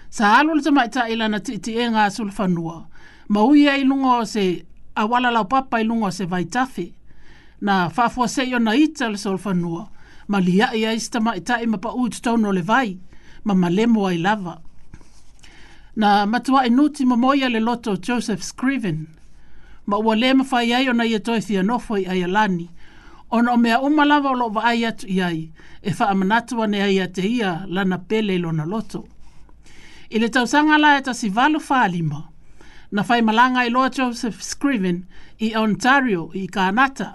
sa 0.10 0.36
alu 0.40 0.56
le 0.58 0.62
tamaʻitaʻi 0.62 1.16
lana 1.20 1.38
tiitiʻega 1.40 2.02
a 2.06 2.10
sulafanua 2.16 2.86
ma 3.30 3.40
ui 3.48 3.68
ai 3.70 3.84
luga 3.88 4.18
o 4.20 4.26
se 4.26 4.46
auala 4.96 5.32
laupapa 5.32 5.80
i 5.80 5.84
luga 5.84 6.08
o 6.08 6.12
se 6.12 6.26
vaitafe 6.26 6.92
na 7.62 7.88
faafoaseʻi 7.90 8.56
ona 8.56 8.76
i 8.76 8.86
o 9.02 9.08
le 9.10 9.18
solafanua 9.18 9.88
ma 10.28 10.38
liaʻi 10.40 10.88
ai 10.90 11.00
se 11.00 11.10
tamaʻitaʻi 11.12 11.68
ma 11.72 11.78
paʻu 11.78 12.08
i 12.08 12.10
totonu 12.10 12.50
o 12.50 12.52
le 12.52 12.62
vai 12.62 12.98
ma 13.46 13.54
malemo 13.54 14.06
ai 14.12 14.18
lava 14.18 14.60
na 15.98 16.26
matua 16.26 16.66
e 16.66 16.70
nuti 16.70 17.06
mamoia 17.06 17.50
le 17.50 17.60
loto 17.60 17.98
Joseph 18.04 18.42
Scriven. 18.44 19.08
Ma 19.86 19.98
ua 19.98 20.16
le 20.16 20.34
mawhai 20.34 20.74
ai 20.74 20.88
ona 20.94 21.04
ia 21.12 21.20
toi 21.28 21.42
thia 21.46 21.62
nofo 21.70 21.94
i 22.02 22.06
aia 22.14 22.28
lani. 22.36 22.68
Ona 23.36 23.50
o 23.52 23.58
mea 23.58 23.82
umalawa 23.82 24.30
o 24.32 24.34
lo 24.42 24.48
wa 24.56 24.62
ai 24.72 24.86
atu 24.86 25.08
i 25.10 25.18
ai, 25.30 25.42
e 25.82 25.92
wha 25.98 26.06
amanatua 26.14 26.66
ne 26.72 26.80
ai 26.86 26.98
te 27.16 27.22
ia 27.40 27.66
lana 27.76 27.98
pele 28.10 28.36
i 28.36 28.38
lona 28.44 28.66
loto. 28.72 29.00
I 30.14 30.20
le 30.22 30.30
tausanga 30.30 30.78
la 30.84 30.90
e 30.98 31.02
tasi 31.02 31.28
valu 31.38 31.60
whaalima, 31.68 32.20
na 32.92 33.02
whai 33.04 33.22
malanga 33.22 33.60
i 33.66 33.70
loa 33.74 33.90
Joseph 33.90 34.40
Scriven 34.52 35.00
i 35.46 35.50
Ontario 35.64 36.30
i 36.40 36.46
Kanata. 36.48 37.10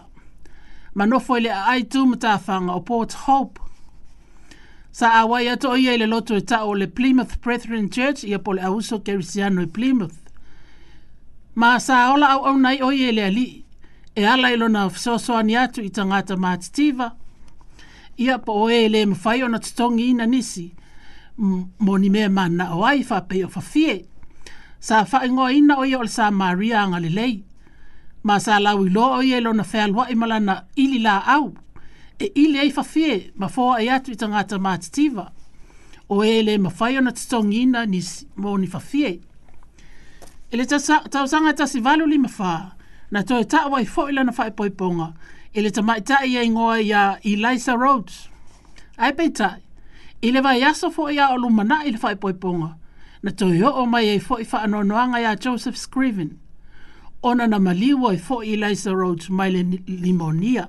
Ma 0.97 1.05
nofo 1.07 1.37
i 1.37 1.41
le 1.47 1.53
ai 1.55 1.83
tu 1.93 2.05
mta 2.07 2.37
whanga 2.47 2.73
o 2.75 2.81
Port 2.81 3.13
Hope, 3.25 3.57
Sa 4.93 5.25
awai 5.25 5.49
ato 5.49 5.71
oia 5.73 5.95
i 5.97 5.99
le 5.99 6.07
loto 6.07 6.35
e 6.37 6.43
tao 6.45 6.75
le 6.77 6.87
Plymouth 6.87 7.39
Brethren 7.41 7.89
Church 7.89 8.25
ia 8.29 8.39
pole 8.39 8.61
auso 8.61 9.01
kerisiano 9.01 9.63
i 9.65 9.65
e 9.65 9.73
Plymouth. 9.73 10.21
Ma 11.55 11.79
sa 11.81 12.13
ola 12.13 12.29
au 12.37 12.45
au 12.45 12.59
nai 12.61 12.81
oia 12.85 13.09
e 13.09 13.13
le 13.13 13.23
ali 13.25 13.65
e 14.15 14.27
ala 14.27 14.51
ilo 14.53 14.69
na 14.69 14.85
fsoso 14.91 15.33
ani 15.37 15.57
atu 15.57 15.81
i 15.83 15.89
tangata 15.91 16.37
ma 16.37 16.53
maatitiva. 16.53 17.09
Ia 18.21 18.39
po 18.45 18.53
oe 18.69 18.85
le 18.89 19.07
mwhai 19.07 19.43
o 19.43 19.49
na 19.49 19.59
tutongi 19.59 20.11
ina 20.13 20.27
nisi 20.27 20.69
mo 21.81 21.97
ni 21.99 22.11
mea 22.11 22.29
mana 22.29 22.77
o 22.77 22.85
ai 22.85 23.01
fa 23.03 23.25
pe 23.25 23.41
o 23.45 23.49
fa 23.49 23.61
fie. 23.65 24.05
Sa 24.79 25.05
fa 25.09 25.25
ingoa 25.27 25.53
ina 25.57 25.79
oia 25.81 25.99
o 25.99 26.07
sa 26.07 26.29
maria 26.31 26.83
angalilei. 26.85 27.41
Ma 28.29 28.37
sa 28.39 28.61
lau 28.61 28.85
ilo 28.87 29.09
oia 29.25 29.41
ilo 29.41 29.57
e 29.57 29.57
na 29.57 29.65
fealua 29.65 30.11
i 30.11 30.15
malana 30.15 30.65
ili 30.77 30.99
la 31.01 31.23
au 31.27 31.49
e 32.23 32.27
ile 32.35 32.61
ai 32.61 32.71
fafie 32.71 33.33
ma 33.37 33.47
fōa 33.51 33.81
e 33.83 33.89
atu 33.91 34.13
i 34.13 34.17
tangata 34.17 34.59
mātitiva. 34.59 35.29
O 36.09 36.23
e 36.25 36.43
le 36.43 36.59
ma 36.59 36.71
whai 36.79 36.97
ona 36.99 37.11
tatongina 37.13 37.83
ni 37.89 38.01
mō 38.01 38.55
ni 38.63 38.67
fafie. 38.69 39.13
E 40.53 40.57
le 40.61 40.67
tau 40.69 41.27
sanga 41.33 41.55
ta 41.57 41.67
si 41.67 41.81
valo 41.81 42.07
li 42.07 42.19
ma 42.19 42.29
na 43.13 43.23
to 43.23 43.39
e 43.41 43.45
tawa 43.45 43.81
i 43.83 43.87
fōi 43.87 44.13
lana 44.15 44.33
whai 44.39 44.51
poiponga. 44.51 45.13
E 45.53 45.61
le 45.61 45.71
tama 45.71 45.97
i 45.99 46.01
tae 46.03 46.29
i 46.45 46.49
ngoa 46.49 46.79
i 46.81 46.93
a 46.93 47.19
Eliza 47.25 47.75
Rhodes. 47.77 48.29
Ai 48.99 49.13
pei 49.13 49.31
tae. 49.31 49.59
I 50.23 50.31
le 50.31 50.41
vai 50.41 50.63
aso 50.63 50.91
fō 50.91 51.11
a 51.19 51.33
o 51.33 51.37
lumana 51.43 51.81
i 51.85 51.91
le 51.93 51.99
whai 52.03 52.15
poiponga. 52.15 52.77
Na 53.23 53.31
to 53.31 53.49
i 53.55 53.61
o 53.63 53.87
mai 53.87 54.15
e 54.15 54.19
fōi 54.19 54.47
wha 54.53 54.63
anonoanga 54.67 55.19
i 55.21 55.27
a 55.33 55.37
Joseph 55.37 55.77
Scriven. 55.77 56.39
Ona 57.23 57.47
na 57.47 57.59
maliwa 57.59 58.15
i 58.15 58.19
fōi 58.19 58.53
Eliza 58.53 58.93
Rhodes 58.93 59.31
mai 59.31 59.51
le 59.51 59.63
Limonia. 59.87 60.69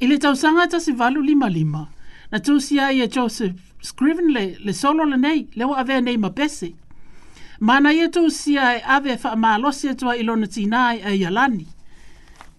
I 0.00 0.06
le 0.06 0.18
tausanga 0.18 0.66
ta 0.70 0.78
si 0.80 0.92
valu 0.92 1.22
lima 1.22 1.46
lima. 1.48 1.88
Na 2.32 2.38
si 2.58 2.80
ai 2.80 2.98
ia 2.98 3.06
Joseph 3.06 3.60
Scriven 3.82 4.28
le, 4.32 4.56
le 4.58 4.72
solo 4.72 5.04
le 5.04 5.16
nei, 5.16 5.48
leo 5.54 5.72
avea 5.74 6.00
nei 6.00 6.16
ma 6.16 6.30
pese. 6.30 6.74
Mana 7.60 7.92
ia 7.92 8.08
tūsi 8.08 8.58
ai 8.58 8.78
e 8.78 8.82
ave 8.84 9.16
fa 9.16 9.32
e 9.32 9.36
ma 9.36 9.54
alosi 9.54 9.88
atua 9.88 10.16
ilona 10.16 10.46
tina 10.46 10.86
ai 10.88 11.00
e 11.14 11.22
yalani. 11.22 11.66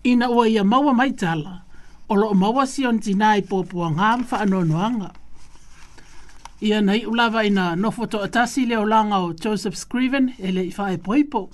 Ina 0.04 0.30
ua 0.30 0.48
ia 0.48 0.64
maua 0.64 0.94
mai 0.94 1.12
tala, 1.12 1.64
o 2.08 2.16
loo 2.16 2.34
maua 2.34 2.66
si 2.66 2.86
on 2.86 3.00
tina 3.00 3.34
ai 3.34 3.42
pōpua 3.42 3.90
ngām 3.96 4.24
fa 4.30 4.40
anonoanga. 4.46 5.12
Ia 6.62 6.80
nei 6.82 7.04
ulava 7.06 7.44
ina 7.44 7.74
nofoto 7.76 8.22
atasi 8.24 8.66
leo 8.70 8.86
langa 8.86 9.20
o 9.28 9.34
Joseph 9.34 9.76
Scriven 9.76 10.32
e 10.38 10.52
le 10.52 10.64
ifa 10.70 10.92
e 10.94 10.98
poipo. 10.98 11.50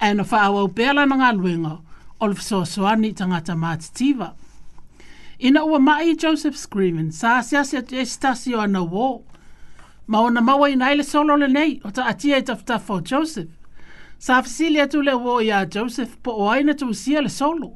E 0.00 0.14
na 0.14 0.24
faa 0.24 0.48
wau 0.54 0.70
pēlana 0.72 1.18
ngā 1.20 1.34
luenga, 1.36 1.76
olfso 2.20 2.62
soani 2.64 3.12
tangata 3.12 3.54
mātitiva. 3.58 4.30
Ia 4.32 4.41
Ina 5.42 5.64
ua 5.64 5.78
mai 5.80 6.14
Joseph 6.14 6.54
Screaming, 6.56 7.10
sa 7.10 7.36
asia 7.42 7.64
se 7.66 7.80
te 7.82 7.98
estasi 8.00 8.54
o 8.54 8.60
ana 8.60 8.78
wō. 8.78 9.20
Ma 10.06 10.20
ona 10.22 10.40
mawa 10.40 10.68
ina 10.70 10.92
ele 10.92 11.02
solo 11.02 11.34
le 11.36 11.48
nei, 11.50 11.80
o 11.84 11.90
ta 11.90 12.04
atia 12.06 12.36
e 12.38 12.42
tafta 12.46 12.78
fo 12.78 13.00
Joseph. 13.00 13.50
Sa 14.22 14.36
afsili 14.38 14.78
atu 14.80 15.02
le 15.02 15.12
wō 15.18 15.40
ia 15.44 15.64
Joseph, 15.66 16.14
po 16.22 16.30
o 16.30 16.46
aina 16.50 16.74
tu 16.74 16.86
usia 16.92 17.22
le 17.22 17.28
solo. 17.28 17.72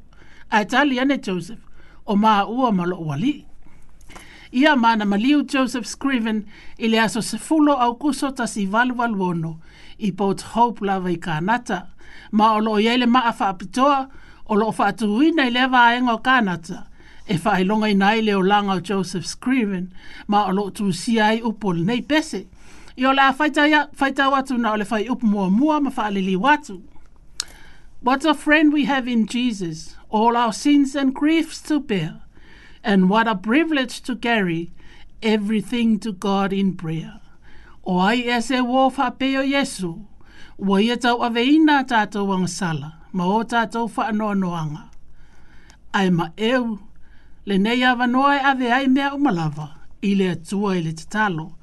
A 0.51 0.61
etali 0.63 1.01
ane 1.03 1.19
Joseph, 1.19 1.59
o 2.07 2.15
maa 2.17 2.45
ua 2.47 2.71
malo 2.73 3.01
wali. 3.03 3.47
Ia 4.53 4.77
mana 4.77 5.05
maliu 5.05 5.43
Joseph 5.43 5.87
Screaming, 5.91 6.45
ile 6.79 7.01
aso 7.03 7.21
se 7.21 7.37
fulo 7.39 7.75
au 7.75 7.97
kuso 7.99 8.31
ta 8.31 8.47
si 8.47 8.67
valu 8.67 8.95
valu 8.95 9.21
ono, 9.33 9.57
i 9.99 10.13
pot 10.13 10.43
hope 10.55 10.87
lava 10.87 11.11
i 11.11 11.17
kanata. 11.19 11.83
Ma 12.31 12.53
olo 12.61 12.79
yele 12.79 13.07
maa 13.11 13.33
faa 13.33 13.55
pitoa, 13.59 14.05
olo 14.47 14.71
faa 14.73 14.93
tuwina 14.93 15.49
ile 15.51 15.67
vaa 15.67 15.95
engo 15.99 16.19
kanata. 16.19 16.86
e 17.29 17.37
whaelonga 17.39 17.91
inai 17.93 18.25
leo 18.25 18.41
langa 18.41 18.75
o 18.77 18.81
Joseph 18.81 19.25
Scriven 19.27 19.93
ma 20.29 20.47
o 20.49 20.53
loo 20.53 20.71
tūsia 20.71 21.23
ai 21.25 21.41
upo 21.43 21.73
nei 21.73 22.01
pese. 22.03 22.47
I 22.97 23.05
o 23.05 23.11
la 23.11 23.33
whaita 23.33 24.31
watu 24.31 24.57
na 24.59 24.73
o 24.73 24.77
le 24.77 24.85
whai 24.85 25.09
upo 25.09 25.27
mua 25.27 25.51
mua 25.51 25.81
ma 25.81 25.91
watu. 25.91 26.83
What 28.03 28.25
a 28.25 28.35
friend 28.35 28.73
we 28.73 28.85
have 28.85 29.09
in 29.09 29.27
Jesus, 29.27 29.97
all 30.11 30.37
our 30.37 30.53
sins 30.53 30.95
and 30.95 31.13
griefs 31.13 31.61
to 31.63 31.81
bear, 31.81 32.23
and 32.85 33.11
what 33.11 33.27
a 33.27 33.35
privilege 33.35 34.01
to 34.03 34.15
carry 34.15 34.73
everything 35.23 35.99
to 36.01 36.13
God 36.13 36.53
in 36.53 36.77
prayer. 36.77 37.21
O 37.85 37.99
ai 37.99 38.15
e 38.17 38.41
se 38.41 38.57
wō 38.59 38.93
whapeo 38.95 39.43
Yesu, 39.43 40.07
ua 40.59 40.81
ia 40.81 40.97
tau 40.97 41.19
aveina 41.19 41.83
tātou 41.85 42.33
ang 42.33 42.47
sala, 42.47 43.01
ma 43.13 43.25
o 43.27 43.43
tātou 43.43 43.91
whaanoanoanga. 43.91 44.91
Ai 45.95 46.11
ma 46.11 46.29
eu, 46.39 46.79
le 47.47 47.59
nei 47.59 47.83
a 47.91 47.95
vanoa 47.95 48.31
e 48.37 48.41
ave 48.51 48.69
ai 48.77 48.87
mea 48.89 49.15
umalava 49.15 49.67
i 50.03 50.11
le 50.19 50.27
atua 50.35 50.73
i 50.79 50.83
le 50.83 50.93
tatalo. 50.93 51.55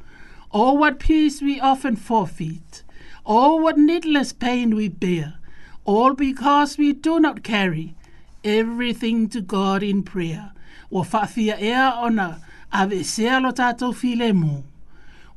Oh, 0.51 0.73
what 0.75 0.97
peace 0.99 1.41
we 1.41 1.59
often 1.59 1.95
forfeit. 1.97 2.83
Oh, 3.25 3.55
what 3.57 3.77
needless 3.77 4.31
pain 4.31 4.75
we 4.75 4.87
bear. 4.87 5.33
All 5.83 6.13
because 6.13 6.77
we 6.77 6.93
do 6.93 7.19
not 7.19 7.43
carry 7.43 7.95
everything 8.45 9.27
to 9.29 9.41
God 9.41 9.83
in 9.83 10.03
prayer. 10.03 10.53
Wa 10.89 11.03
whaafia 11.03 11.59
ea 11.61 11.91
ona 12.01 12.39
ave 12.71 13.03
sea 13.03 13.39
lo 13.41 13.51
tato 13.51 13.91
file 13.91 14.31
mo. 14.33 14.63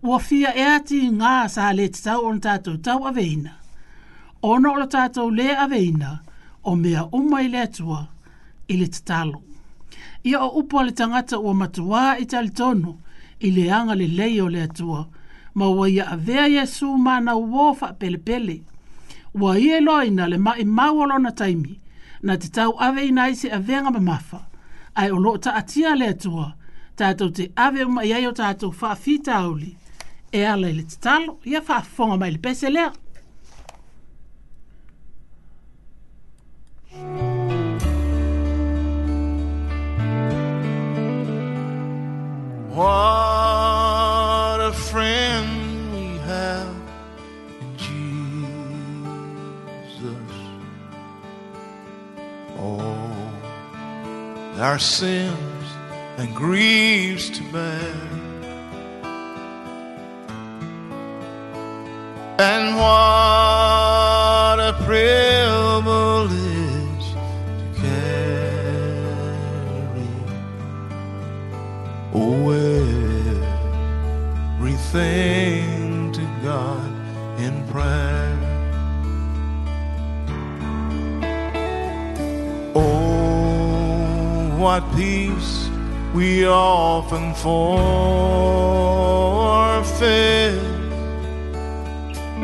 Wa 0.03 0.19
fia 0.19 0.53
ea 0.55 0.79
ti 0.81 1.01
ngā 1.11 1.51
sa 1.51 1.73
le 1.73 1.89
tau 1.89 2.25
on 2.27 2.41
tato 2.41 2.77
tau 2.77 3.01
aveina. 3.11 3.55
Ono 4.45 4.75
lo 4.79 4.87
tato 4.87 5.27
le 5.29 5.57
aveina 5.57 6.21
o 6.65 6.77
mea 6.77 7.09
umai 7.13 7.49
le 7.51 7.67
atua 7.67 8.09
ili 8.69 8.87
tatalo 8.87 9.43
ia 10.27 10.41
o 10.43 10.49
upo 10.61 10.83
le 10.83 10.93
tangata 10.99 11.39
ua 11.39 11.55
matuā 11.55 12.17
i 12.23 12.27
talitono 12.27 12.97
i 13.47 13.51
le 13.55 13.69
aga 13.73 13.93
o 14.43 14.49
le 14.51 14.62
atua 14.62 15.05
ma 15.55 15.69
ua 15.69 15.87
ia 15.91 16.09
avea 16.11 16.49
iesu 16.51 16.89
manau 16.99 17.45
ō 17.47 17.77
faapelepele 17.79 18.59
ua 19.41 19.53
ia 19.59 19.79
iloa 19.79 20.05
le 20.33 20.39
ma 20.67 20.89
o 20.91 21.07
lona 21.07 21.31
taimi 21.33 21.79
na 22.23 22.37
te 22.37 22.49
tau 22.49 22.75
ave 22.79 23.07
ina 23.07 23.23
ai 23.29 23.37
se 23.37 23.51
aveaga 23.55 23.91
mamafa 23.91 24.43
ae 24.95 25.11
o 25.12 25.17
loo 25.23 25.37
taʻatia 25.37 25.95
le 25.99 26.09
atua 26.17 26.51
tatou 26.97 27.31
te 27.31 27.47
ave 27.57 27.85
umai 27.87 28.11
ai 28.12 28.27
o 28.27 28.33
tatou 28.35 28.73
faafitauli 28.73 29.77
e 30.33 30.45
ala 30.47 30.69
i 30.69 30.73
le 30.73 30.83
tatalo 30.83 31.39
ia 31.47 31.62
faafofoga 31.62 32.17
mai 32.25 32.31
le 32.35 32.39
pese 32.39 32.71
What 42.77 44.61
a 44.61 44.69
friend 44.71 45.49
we 45.95 46.19
have 46.29 46.77
in 47.59 47.67
Jesus. 47.89 50.35
Oh, 52.59 53.03
our 54.61 54.79
sins 54.79 55.65
and 56.19 56.37
griefs 56.37 57.31
to 57.31 57.43
bear. 57.51 57.95
And 62.39 62.77
what 62.77 64.61
a 64.69 64.75
privilege. 64.85 65.56
Oh, 72.18 72.48
everything 74.59 76.11
to 76.12 76.22
God 76.42 76.90
in 77.38 77.62
prayer. 77.68 78.38
Oh, 82.74 84.48
what 84.57 84.81
peace 84.96 85.68
we 86.14 86.46
often 86.48 87.35
forfeit. 87.35 87.85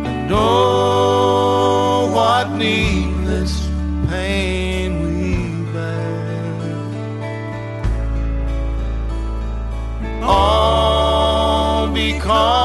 And 0.05 0.31
oh, 0.35 2.11
what 2.15 2.51
need 2.59 3.12
call. 12.23 12.62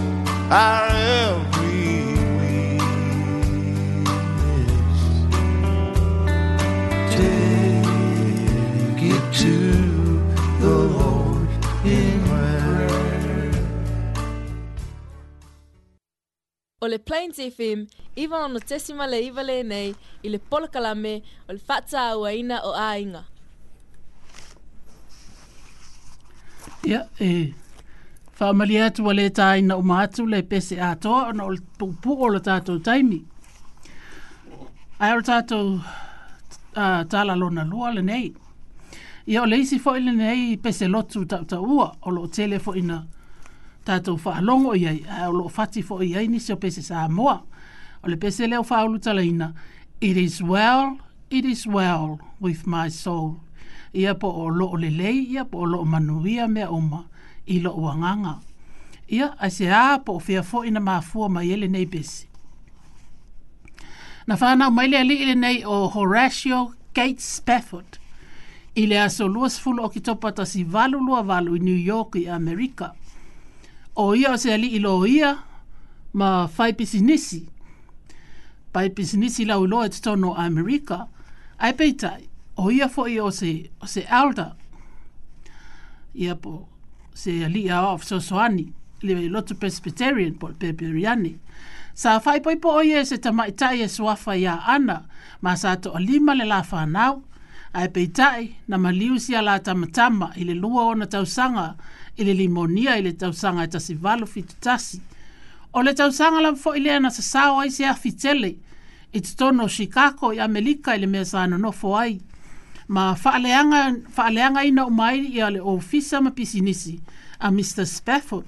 our 0.51 1.41
o 16.83 16.87
le 16.89 16.99
Plains 16.99 17.39
FM, 17.57 17.87
iwa 18.17 18.45
ono 18.45 18.59
tesima 18.59 19.07
le 19.07 19.21
iwa 19.27 19.43
le 19.43 19.63
nei, 19.63 19.95
i 20.23 20.29
le 20.29 20.39
polakalame 20.39 21.23
o 21.49 21.53
le 21.53 21.61
whata 21.69 22.01
aua 22.11 22.33
ina 22.33 22.59
o 22.65 22.73
ainga. 22.75 23.23
Ia, 26.85 27.07
e, 27.21 27.55
whaamali 28.41 28.79
atu 28.83 29.07
wale 29.07 29.31
ta 29.31 29.55
ina 29.57 29.77
o 29.77 29.83
maatu 29.83 30.27
le 30.27 30.43
pese 30.43 30.81
a 30.81 30.95
toa, 30.97 31.29
ono 31.31 31.45
o 31.47 31.51
le 31.55 31.61
pupuko 31.79 32.29
le 32.35 32.41
tātou 32.41 32.83
taimi. 32.83 33.23
Ai 34.99 35.15
o 35.17 35.23
tātou 35.23 35.79
tāla 36.75 37.39
lona 37.39 37.63
lua 37.65 37.95
le 37.95 38.03
nei. 38.03 38.33
Ia 39.29 39.43
o 39.43 39.47
le 39.47 39.63
isi 39.63 39.79
fo 39.79 39.95
ile 39.97 40.11
nei 40.19 40.57
pese 40.59 40.89
lotu 40.91 41.23
tau 41.31 41.47
ta 41.47 41.61
ua, 41.63 41.93
o 42.03 42.11
lo 42.11 42.27
tele 42.27 42.59
fo 42.59 42.75
ina 42.75 43.05
tātou 43.87 44.17
whaalongo 44.23 44.75
i 44.79 44.85
ai, 44.87 44.99
a 45.09 45.29
o 45.29 45.33
loo 45.35 45.51
whati 45.51 45.83
fo 45.83 45.99
i 46.03 46.13
ai 46.19 46.29
nisio 46.31 46.57
pese 46.61 46.83
sa 46.87 47.07
moa. 47.11 47.41
O 48.03 48.11
le 48.11 48.17
pese 48.17 48.47
leo 48.49 48.63
whaolu 48.63 48.99
talaina, 49.03 49.53
it 50.01 50.17
is 50.17 50.43
well, 50.43 50.99
it 51.31 51.45
is 51.45 51.67
well 51.67 52.19
with 52.41 52.67
my 52.67 52.89
soul. 52.91 53.41
Ia 53.95 54.15
po 54.15 54.31
o 54.31 54.47
loo 54.51 54.75
le 54.77 54.91
lei, 54.91 55.23
ia 55.35 55.45
po 55.45 55.61
o 55.65 55.69
loo 55.69 55.85
manuia 55.87 56.49
mea 56.51 56.71
oma, 56.71 57.07
i 57.47 57.59
loo 57.63 57.79
wanganga. 57.87 58.39
Ia, 59.11 59.35
a 59.39 59.51
se 59.51 59.69
a 59.71 59.99
po 60.05 60.17
o 60.19 60.21
fia 60.21 60.43
fo 60.43 60.63
ina 60.65 60.81
maa 60.81 61.03
mai 61.29 61.53
ele 61.53 61.69
nei 61.69 61.87
pese. 61.87 62.27
Na 64.27 64.37
whana 64.37 64.69
o 64.69 64.71
maile 64.71 64.97
ali 64.99 65.21
ele 65.23 65.35
nei 65.35 65.65
o 65.65 65.89
Horatio 65.91 66.73
Gates 66.95 67.25
Spafford, 67.37 67.99
i 68.77 68.87
le 68.87 68.95
aso 68.97 69.27
luas 69.29 69.59
fulo 69.61 69.85
o 69.85 69.89
ki 69.93 70.01
topata 70.01 70.47
si 70.47 70.63
valu 70.65 71.01
lua 71.05 71.23
valu 71.23 71.55
i 71.57 71.59
New 71.61 71.77
York 71.77 72.17
i 72.17 72.27
Amerika. 72.29 72.35
Amerika. 72.35 73.02
o 73.97 74.15
ia 74.15 74.33
o 74.33 74.37
se 74.39 74.53
ali'i 74.55 74.79
lo 74.81 74.97
ia 75.07 75.37
ma 76.13 76.49
fai 76.49 76.73
pisinisi 76.73 77.47
pai 78.73 78.91
pisinisi 78.91 79.45
lau 79.45 79.65
iloa 79.65 79.87
e 79.87 79.89
totono 79.89 80.35
a 80.35 80.45
amerika 80.45 81.07
ae 81.59 81.73
peitai 81.73 82.29
o 82.57 82.71
ia 82.71 82.89
fo'i 82.89 83.21
o 83.21 83.31
se, 83.31 83.71
o 83.81 83.87
se 83.87 84.03
alda 84.09 84.55
ia 86.15 86.35
po 86.37 86.69
se 87.15 87.45
ali'i 87.45 87.71
a 87.71 87.85
o 87.93 87.99
fesoasoani 87.99 88.73
le 89.03 89.29
lotu 89.29 89.55
presbyterian 89.57 90.35
po 90.39 90.51
le 90.61 91.39
sa 91.95 92.21
fai 92.21 92.41
po 92.41 92.69
o 92.73 92.81
ia 92.83 93.01
e 93.01 93.05
se 93.07 93.19
tamaitai 93.19 93.83
e 93.83 93.89
suafa 93.89 94.37
ia 94.37 94.57
ana 94.67 95.05
ma 95.41 95.57
sa 95.57 95.77
to'alima 95.77 96.35
le 96.35 96.45
la 96.45 96.63
fanau 96.63 97.23
ae 97.73 97.89
peitaʻi 97.89 98.49
na 98.69 98.79
maliu 98.79 99.19
sia 99.21 99.41
la 99.43 99.59
tamatama 99.65 100.31
i 100.37 100.45
le 100.45 100.55
lua 100.55 100.83
ona 100.93 101.07
tausaga 101.07 101.71
i 102.21 102.25
le 102.27 102.35
limonia 102.37 102.99
i 102.99 103.03
le 103.05 103.13
tausaga 103.13 103.65
e 103.65 103.69
tasivalu 103.73 104.27
fitutasi 104.29 105.01
o 105.73 105.81
le 105.83 105.95
tausaga 105.97 106.43
la 106.45 106.51
foʻi 106.53 106.83
lea 106.85 106.99
na 107.01 107.11
sao 107.11 107.61
ai 107.61 107.71
se 107.71 107.87
afitele 107.89 108.51
i 109.13 109.21
totono 109.21 109.65
o 109.65 109.69
chikako 109.69 110.33
i 110.33 110.39
amelika 110.41 110.95
i 110.95 110.99
le 111.01 111.07
mea 111.07 111.25
sa 111.25 111.47
nonofo 111.47 111.97
ai 111.99 112.21
ma 112.89 113.15
faaleaga 113.17 114.63
ina 114.65 114.87
uma 114.87 115.07
ai 115.07 115.21
ia 115.33 115.51
le 115.51 115.61
ofisa 115.61 116.21
ma 116.21 116.31
pisinisi 116.31 117.01
a 117.41 117.49
mr 117.51 117.87
spafford 117.89 118.45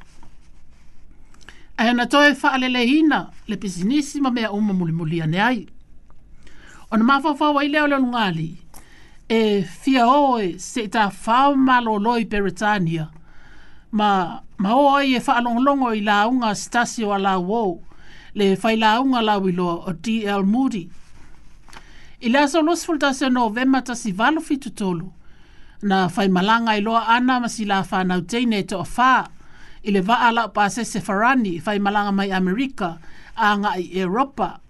ae 1.81 1.93
na 1.97 2.05
toe 2.07 2.35
faalelehina 2.37 3.31
le 3.49 3.57
pisinisi 3.57 4.21
ma 4.21 4.31
mea 4.31 4.53
uma 4.53 4.73
mulimulia 4.77 5.25
ne 5.27 5.41
ai 5.43 5.67
ona 6.93 7.05
mafaufau 7.05 7.57
ai 7.59 7.69
lea 7.73 7.85
o 7.85 7.87
le 7.89 7.97
olugalii 7.97 8.61
e 9.29 9.63
fia 9.63 10.07
oe 10.07 10.59
se 10.59 10.89
ta 10.89 11.11
whao 11.11 11.55
malo 11.55 11.97
loi 11.99 12.25
Peretania. 12.25 13.11
Ma, 13.93 14.41
ma 14.59 14.75
oa 14.77 15.05
i 15.05 15.15
e 15.17 15.21
whaalongolongo 15.21 15.95
i 15.95 16.01
la 16.01 16.27
unga 16.29 16.55
stasi 16.55 17.03
o 17.05 17.17
la 17.19 17.39
wou, 17.39 17.81
le 18.35 18.57
whai 18.63 18.77
la 18.77 19.01
unga 19.01 19.23
la 19.23 19.39
wilo 19.39 19.85
o 19.87 19.93
D.L. 19.93 20.43
Moody. 20.43 20.91
I 22.21 22.29
la 22.29 22.47
so 22.47 22.61
losful 22.63 22.99
tasi 22.99 23.25
o 23.27 23.31
novema 23.31 23.83
tasi 23.83 24.13
valo 24.13 24.41
fitu 24.41 24.71
tolu, 24.71 25.13
na 25.83 26.09
whai 26.09 26.29
malanga 26.29 26.75
i 26.75 26.81
loa 26.81 27.05
ana 27.07 27.41
masi 27.41 27.65
la 27.65 27.83
whanau 27.85 28.21
teine 28.27 28.67
to 28.67 28.79
o 28.83 28.87
whaa, 28.97 29.29
i 29.85 29.91
le 29.93 30.01
wa 30.03 30.17
ala 30.29 30.49
pa 30.49 30.69
se 30.69 30.85
se 30.85 30.99
farani 31.01 31.61
i 31.65 31.79
malanga 31.79 32.13
mai 32.13 32.31
Amerika, 32.33 32.99
a 33.37 33.57
nga 33.57 33.79
i 33.79 33.89
Europa. 33.95 34.61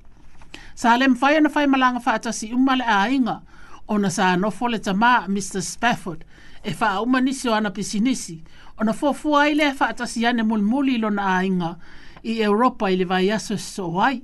Sa 0.75 0.97
le 0.97 1.09
mwhai 1.09 1.37
ana 1.37 1.49
whai 1.49 1.67
malanga 1.67 1.99
whaatasi 2.01 2.53
umale 2.53 2.85
a 2.87 3.09
inga, 3.11 3.41
ona 3.89 4.11
sa 4.11 4.37
no 4.37 4.51
fole 4.51 4.81
ma 4.95 5.27
Mr 5.29 5.61
Spafford 5.63 6.25
e 6.65 6.73
fa 6.73 7.01
o 7.01 7.07
manisi 7.07 7.49
ona 7.49 7.71
pisinisi 7.71 8.43
ona 8.81 8.93
fo 8.93 9.13
fo 9.13 9.37
ai 9.39 9.55
le 9.55 9.75
fa 9.75 9.93
ta 9.97 10.07
si 10.07 10.27
ane 10.27 10.43
mul 10.43 10.63
muli 10.63 10.99
lo 10.99 11.11
na 11.11 11.41
inga 11.45 11.77
i 12.23 12.41
Europa 12.43 12.91
i 12.91 12.97
le 12.97 13.05
vai 13.05 13.31
aso 13.31 13.57
so 13.57 14.01
ai 14.01 14.23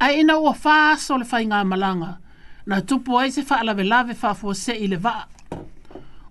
ai 0.00 0.20
ina 0.20 0.36
o 0.38 0.52
fa 0.52 0.96
so 0.98 1.16
le 1.18 1.24
fainga 1.24 1.64
malanga 1.64 2.18
na 2.66 2.80
tupu 2.80 3.18
ai 3.18 3.30
se 3.30 3.42
fa 3.44 3.62
lave 3.64 3.84
lave 3.84 4.14
fa 4.14 4.34
fo 4.34 4.54
se 4.54 4.72
i 4.72 4.86
le 4.88 4.96
va 4.96 5.16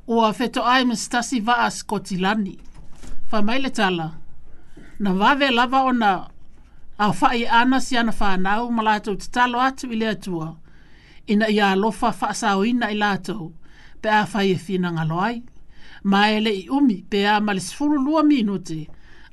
o 0.08 0.24
a 0.26 0.34
feto 0.34 0.62
ai 0.66 0.84
mi 0.86 0.96
stasi 0.96 1.40
va 1.40 1.56
a 1.56 1.70
fa 3.30 3.42
mai 3.42 3.60
le 3.64 3.70
tala 3.70 4.08
na 5.00 5.10
vave 5.20 5.48
lava 5.58 5.80
ona 5.90 6.12
a 6.98 7.08
fa 7.20 7.28
i 7.40 7.44
ana 7.60 7.80
si 7.86 7.98
ana 7.98 8.12
fa 8.20 8.30
nau 8.46 8.64
malato 8.76 9.12
tatalo 9.22 9.58
atu 9.68 9.86
i 9.92 9.96
le 10.02 10.08
atua 10.10 10.48
ina 11.28 11.50
ia 11.50 11.76
lofa 11.76 12.12
faasao 12.12 12.66
ina 12.66 12.90
i 12.92 12.96
latou 12.96 13.54
pe 14.02 14.10
a 14.20 14.26
fai 14.32 14.52
e 14.52 14.56
fina 14.66 14.90
ngalo 14.96 15.42
Ma 16.06 16.22
e 16.36 16.40
i 16.64 16.70
umi 16.78 16.98
pe 17.10 17.20
a 17.28 17.36
malis 17.46 17.70
furu 17.76 17.96
lua 18.06 18.22
minute 18.32 18.80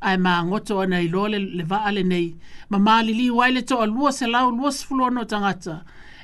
ai 0.08 0.16
ma 0.24 0.32
ngoto 0.48 0.74
ana 0.82 0.98
i 1.04 1.08
lole 1.14 1.38
le 1.56 1.64
vaale 1.70 2.02
nei 2.10 2.28
ma 2.70 2.78
maali 2.86 3.12
li 3.20 3.26
waile 3.38 3.62
toa 3.70 3.86
lua 3.94 4.10
se 4.18 4.24
lau 4.34 4.48
lua 4.58 4.70
sifulu 4.76 5.02
ano 5.06 5.22
tangata 5.30 5.76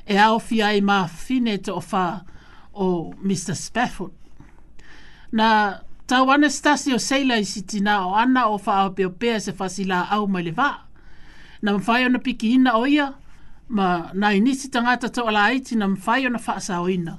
e 0.05 0.15
au 0.27 0.37
fi 0.47 0.57
ai 0.67 0.79
ma 0.89 0.97
fine 1.23 1.47
e 1.47 1.57
to 1.65 1.73
o 1.81 2.21
o 2.85 3.13
Mr. 3.27 3.55
Spafford. 3.65 4.11
Na 5.37 5.49
tawana 6.09 6.49
stasi 6.57 6.89
o 6.93 6.97
seila 7.07 7.35
i 7.37 7.43
siti 7.51 7.77
na 7.87 7.93
o 8.07 8.13
ana 8.21 8.41
o 8.47 8.55
fa 8.65 8.73
au 8.83 8.89
peo 8.97 9.37
se 9.45 9.51
fasila 9.59 9.97
au 10.15 10.23
ma 10.33 10.39
le 10.45 10.51
vaa. 10.59 10.77
Na 11.63 11.69
mfai 11.77 12.01
ona 12.07 12.19
piki 12.25 12.47
ina 12.55 12.71
o 12.77 12.83
ma 13.69 14.09
na 14.13 14.33
inisi 14.33 14.69
tangata 14.71 15.09
tau 15.09 15.27
ala 15.27 15.43
aiti 15.51 15.75
na 15.75 15.87
mwhai 15.87 16.25
o 16.27 16.29
na 16.29 16.39
whaasa 16.39 16.79
oina. 16.81 17.17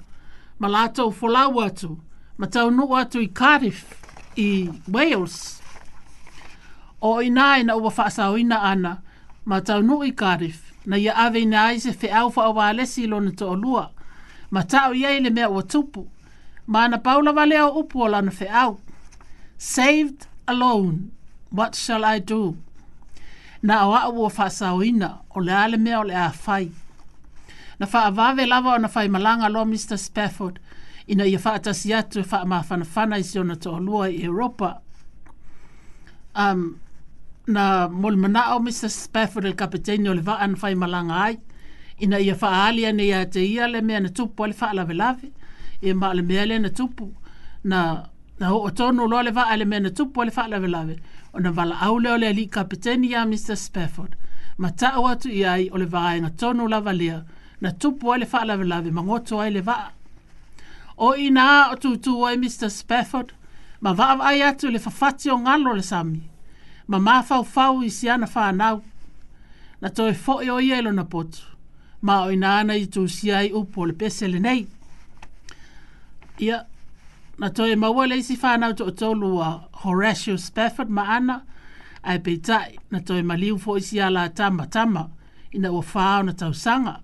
Ma 0.60 0.66
la 0.72 0.88
tau 0.96 1.08
wholau 1.16 1.52
atu, 1.64 1.90
ma 2.38 2.46
tau 2.54 2.66
nuu 2.76 2.96
atu 3.00 3.18
i 3.20 3.28
Cardiff, 3.38 3.78
i 4.36 4.68
Wales. 4.88 5.60
O 7.02 7.20
ina 7.22 7.58
e 7.58 7.62
na 7.62 7.76
ua 7.76 7.90
whaasa 7.92 8.30
oina 8.32 8.56
ana, 8.70 8.92
ma 9.48 9.56
tau 9.66 9.80
nuu 9.82 10.02
i 10.08 10.12
Cardiff, 10.20 10.72
na 10.88 10.96
ia 10.98 11.12
ave 11.16 11.40
ina 11.44 11.68
aise 11.68 11.92
fe 11.92 12.08
alfa 12.08 12.48
o 12.48 12.52
waalesi 12.54 13.04
ilo 13.04 13.20
na 13.20 13.30
tau 13.30 13.54
lua. 13.56 13.90
Ma 14.50 14.62
tau 14.64 14.94
ia 14.94 15.10
ile 15.16 15.30
mea 15.30 15.50
ua 15.50 15.62
tupu, 15.62 16.08
ma 16.66 16.84
ana 16.84 16.98
paula 16.98 17.32
wale 17.32 17.58
au 17.58 17.78
upu 17.80 18.00
o 18.02 18.08
lana 18.08 18.30
fe 18.30 18.46
au. 18.48 18.80
Saved 19.58 20.26
alone, 20.48 21.10
what 21.50 21.74
shall 21.74 22.04
I 22.04 22.18
do? 22.18 22.56
na 23.62 23.88
o 23.88 23.92
a 23.94 24.08
ua 24.08 24.30
whasaoina 24.38 25.18
o 25.34 25.40
le 25.40 25.52
ale 25.52 25.76
mea 25.76 26.00
o 26.00 26.02
le 26.02 26.14
a 26.14 26.30
fai 26.30 26.70
Na 27.80 27.86
fa 27.86 28.06
a 28.06 28.10
lava 28.10 28.78
na 28.78 28.88
whai 28.88 29.08
malanga 29.08 29.48
lo 29.48 29.64
Mr. 29.64 29.96
Spafford 29.98 30.58
ina 31.06 31.26
ia 31.26 31.38
wha 31.44 31.54
atasi 31.54 31.92
atu 31.94 32.20
e 32.20 32.24
wha 32.30 32.44
ma 32.44 32.62
whana 32.70 32.84
whana 32.94 33.16
i 33.18 33.22
siona 33.22 33.54
to 33.56 33.70
lua 33.78 34.10
i 34.10 34.22
Europa. 34.24 34.80
Um, 36.34 36.80
na 37.46 37.88
moli 37.88 38.16
mana 38.16 38.56
o 38.56 38.58
Mr. 38.58 38.88
Spafford 38.90 39.44
el 39.46 39.54
kapiteni 39.54 40.08
o 40.08 40.12
le 40.14 40.22
wha 40.22 40.34
an 40.42 40.54
whai 40.56 40.74
malanga 40.74 41.14
ai 41.14 41.38
ina 42.00 42.18
i 42.18 42.30
wha 42.32 42.48
aali 42.48 42.84
ane 42.86 43.00
ia 43.06 43.24
te 43.26 43.46
ia 43.46 43.68
le 43.68 43.80
mea 43.80 44.00
na 44.00 44.08
tupu 44.08 44.42
o 44.42 44.46
le 44.46 44.54
wha 44.60 44.72
lave 44.74 44.94
lave. 44.94 45.30
Ia 45.82 45.94
ma 45.94 46.12
le 46.12 46.22
mea 46.22 46.46
le 46.46 46.58
na 46.58 46.68
tupu 46.70 47.14
na 47.64 48.06
na 48.40 48.48
ho 48.48 48.58
o 48.62 48.70
tonu 48.70 49.06
lo 49.08 49.22
le 49.22 49.30
vaa 49.30 49.56
le 49.56 49.64
mena 49.64 49.90
tupu 49.90 50.24
le 50.24 50.30
vaa 50.30 50.46
lave 50.48 50.66
lave 50.68 50.94
o 51.34 51.38
na 51.40 51.50
vala 51.50 51.80
au 51.86 51.98
leo 51.98 52.16
le 52.18 52.32
li 52.32 52.46
kapiteni 52.46 53.10
ya 53.10 53.26
Mr. 53.26 53.56
Spafford 53.58 54.14
ma 54.58 54.70
tau 54.70 55.06
atu 55.10 55.28
i 55.30 55.44
ai 55.46 55.68
o 55.72 55.78
le 55.78 55.84
vaa 55.86 56.14
inga 56.16 56.28
e 56.30 56.36
tonu 56.38 56.68
lava 56.68 56.92
lea 56.92 57.22
na 57.60 57.72
tupu 57.72 58.14
le 58.16 58.26
vaa 58.26 58.44
lave 58.44 58.64
lave 58.64 58.90
ma 58.90 59.02
ngoto 59.02 59.40
ai 59.40 59.50
le 59.50 59.60
vaa 59.60 59.90
o 60.96 61.14
ina 61.18 61.64
a 61.66 61.70
o 61.72 61.74
tutu 61.76 62.26
ai 62.26 62.36
Mr. 62.38 62.70
Spafford 62.70 63.34
ma 63.80 63.92
vaa 63.92 64.14
vaa 64.22 64.38
atu 64.48 64.70
le 64.70 64.78
fafati 64.78 65.30
o 65.30 65.38
ngalo 65.38 65.74
le 65.74 65.82
sami 65.82 66.22
ma 66.86 66.98
maa 66.98 67.22
fau 67.22 67.42
fau 67.44 67.82
i 67.82 67.90
siana 67.90 68.26
faa 68.26 68.52
nau 68.54 68.82
na 69.82 69.88
toi 69.90 70.14
fo 70.14 70.38
i 70.40 70.48
o 70.50 70.60
ielo 70.62 70.92
na 70.94 71.02
potu 71.04 71.42
ma 72.06 72.22
o 72.22 72.30
ina 72.30 72.58
ana 72.62 72.76
i 72.78 72.86
tu 72.86 73.02
siai 73.10 73.50
upo 73.52 73.82
le 73.86 73.92
pese 73.98 74.28
le 74.30 74.38
nei 74.38 74.66
ia 76.38 76.46
yeah. 76.46 76.62
Na 77.38 77.48
toi 77.50 77.74
maua 77.76 78.06
le 78.06 78.18
isi 78.18 78.34
whanau 78.34 78.74
to 78.74 78.84
otolu 78.90 79.30
a 79.40 79.50
Horatio 79.82 80.36
Spafford 80.36 80.90
ma 80.90 81.02
ana 81.16 81.36
a 82.04 82.14
e 82.14 82.18
peitai 82.18 82.70
na 82.90 82.98
toi 83.00 83.22
maliu 83.22 83.54
fo 83.62 83.76
isi 83.78 84.00
ala 84.00 84.28
tama 84.28 84.66
tama 84.66 85.02
ina 85.54 85.70
ua 85.72 85.84
whao 85.94 86.22
na 86.22 86.32
tausanga. 86.32 87.00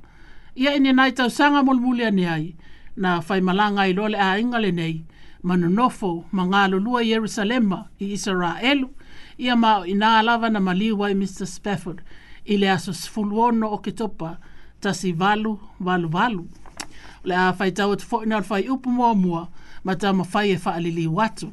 Ia 0.58 0.74
ina 0.74 0.92
nai 0.92 1.12
tausanga 1.12 1.62
mulmuli 1.62 2.04
ane 2.04 2.26
ai 2.30 2.56
na 2.96 3.20
whai 3.28 3.40
malanga 3.40 3.80
i 3.86 3.92
lole 3.92 4.18
a 4.18 4.28
ingale 4.40 4.72
nei 4.74 4.96
manonofo 5.46 6.10
ma 6.34 6.42
ngā 6.50 6.62
lulua 6.72 7.02
i 7.06 7.10
Yerusalema 7.12 7.78
i 8.00 8.10
Israelu 8.16 8.90
ia 9.38 9.54
ma 9.56 9.86
ina 9.86 10.18
alava 10.18 10.50
na 10.50 10.58
maliu 10.60 10.98
ai 11.06 11.14
Mr. 11.14 11.46
Spafford 11.46 12.02
i 12.52 12.56
le 12.58 12.68
aso 12.74 12.92
sfuluono 12.92 13.70
o 13.70 13.78
kitopa 13.78 14.36
tasi 14.80 15.12
valu 15.12 15.54
valu 15.80 16.08
valu. 16.08 16.44
Le 17.24 17.34
a 17.36 17.52
whai 17.52 17.70
tau 17.70 17.92
atu 17.92 18.04
fo 18.06 18.24
whai 18.50 18.66
upu 18.68 18.90
mua 18.90 19.14
mua 19.14 19.14
mua 19.14 19.42
e 19.86 20.56
faalili 20.56 21.06
watu. 21.06 21.52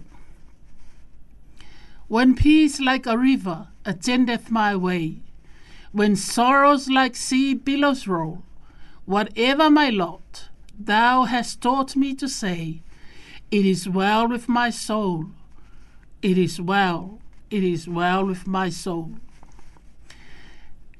When 2.07 2.35
peace 2.35 2.79
like 2.79 3.05
a 3.05 3.17
river 3.17 3.67
attendeth 3.85 4.49
my 4.51 4.75
way, 4.75 5.21
when 5.91 6.15
sorrows 6.15 6.87
like 6.89 7.15
sea 7.15 7.53
billows 7.53 8.07
roll, 8.07 8.43
whatever 9.05 9.69
my 9.69 9.89
lot, 9.89 10.49
thou 10.77 11.23
hast 11.25 11.61
taught 11.61 11.95
me 11.95 12.13
to 12.15 12.27
say, 12.27 12.81
It 13.49 13.65
is 13.65 13.87
well 13.87 14.27
with 14.27 14.47
my 14.47 14.69
soul, 14.69 15.27
it 16.21 16.37
is 16.37 16.59
well, 16.61 17.19
it 17.49 17.63
is 17.63 17.87
well 17.87 18.25
with 18.25 18.47
my 18.47 18.69
soul. 18.69 19.15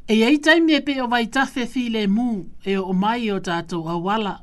E 0.10 0.24
ei 0.24 0.38
taimi 0.38 0.74
e 0.76 0.82
pe 0.82 1.00
o 1.00 1.08
fi 1.08 1.89
le 1.89 2.08
mu 2.08 2.46
e 2.65 2.76
o 2.76 2.91
mai 2.91 3.30
o 3.30 3.39
tātou 3.39 3.88
awala. 3.88 4.41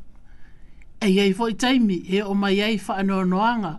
e 1.00 1.06
iei 1.10 1.32
fo 1.34 1.48
i 1.48 1.54
taimi 1.54 1.96
e 2.16 2.22
o 2.22 2.34
mai 2.34 2.54
iei 2.58 2.78
fa 2.84 2.94
anoanoanga 3.02 3.74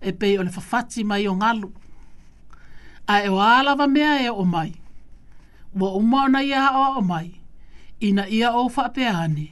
e 0.00 0.12
pei 0.12 0.38
o 0.38 0.42
le 0.42 0.50
fafati 0.50 1.04
mai 1.04 1.26
o 1.28 1.34
ngalu. 1.36 1.70
A 3.08 3.18
e 3.24 3.28
o 3.28 3.38
alava 3.40 3.86
mea 3.86 4.20
e 4.22 4.30
o 4.30 4.44
mai. 4.44 4.72
Ua 5.74 5.90
umo 5.96 6.16
ona 6.16 6.42
ia 6.42 6.60
hawa 6.62 6.98
o 6.98 7.00
mai. 7.02 7.40
Ina 8.00 8.26
ia 8.28 8.52
o 8.52 8.68
fa 8.68 8.88
peane. 8.88 9.48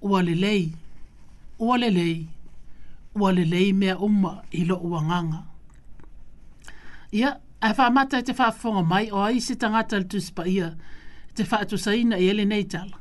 Ua 0.00 0.22
lelei. 0.22 0.72
Ua 1.58 1.76
lelei. 1.78 2.26
Ua 3.14 3.30
lelei 3.32 3.72
mea 3.72 3.98
uma 3.98 4.42
ilo 4.52 4.76
ua 4.78 5.02
nganga. 5.02 5.42
Ia, 7.12 7.40
a 7.60 7.70
e 7.70 7.74
wha 7.78 7.90
mata 7.90 8.18
e 8.18 8.22
te 8.22 8.32
wha 8.38 8.82
mai 8.82 9.10
o 9.10 9.22
aise 9.24 9.54
tangata 9.56 9.98
le 9.98 10.04
tuspa 10.04 10.46
ia. 10.46 10.76
Te 11.34 11.44
fa 11.44 11.56
atu 11.60 11.78
saina 11.78 12.16
i 12.18 12.28
ele 12.28 12.44
neitala 12.44 12.99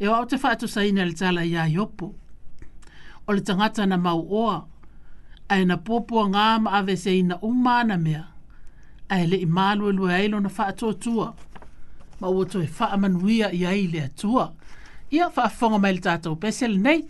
e 0.00 0.08
o 0.08 0.24
te 0.26 0.36
whaatu 0.42 0.68
saina 0.68 1.04
le 1.04 1.12
tala 1.12 1.44
i 1.44 1.56
aiopo. 1.56 2.14
O 3.28 3.32
le 3.32 3.40
tangata 3.40 3.86
na 3.86 3.96
mau 3.96 4.22
oa, 4.30 4.58
a 5.52 5.58
e 5.58 5.64
na 5.64 5.76
popua 5.76 6.26
ngā 6.28 6.46
ma 6.62 6.76
ave 6.80 6.96
se 6.96 7.14
ina 7.18 7.38
umana 7.42 7.96
mea, 7.98 8.24
a 9.08 9.20
e 9.22 9.26
le 9.26 9.38
i 9.40 9.46
malu 9.46 9.88
e 9.90 9.92
lua 9.96 10.18
eilo 10.20 10.40
na 10.40 10.48
whaatua 10.58 10.92
tua, 11.00 11.28
ma 12.20 12.28
uoto 12.28 12.60
e 12.62 12.68
whaamanuia 12.78 13.48
i 13.56 13.64
aile 13.66 14.02
atua. 14.04 14.52
Ia 15.10 15.30
whaafonga 15.36 15.78
mai 15.78 15.94
le 15.96 16.00
tātou 16.04 16.36
pesel 16.40 16.76
nei, 16.82 17.02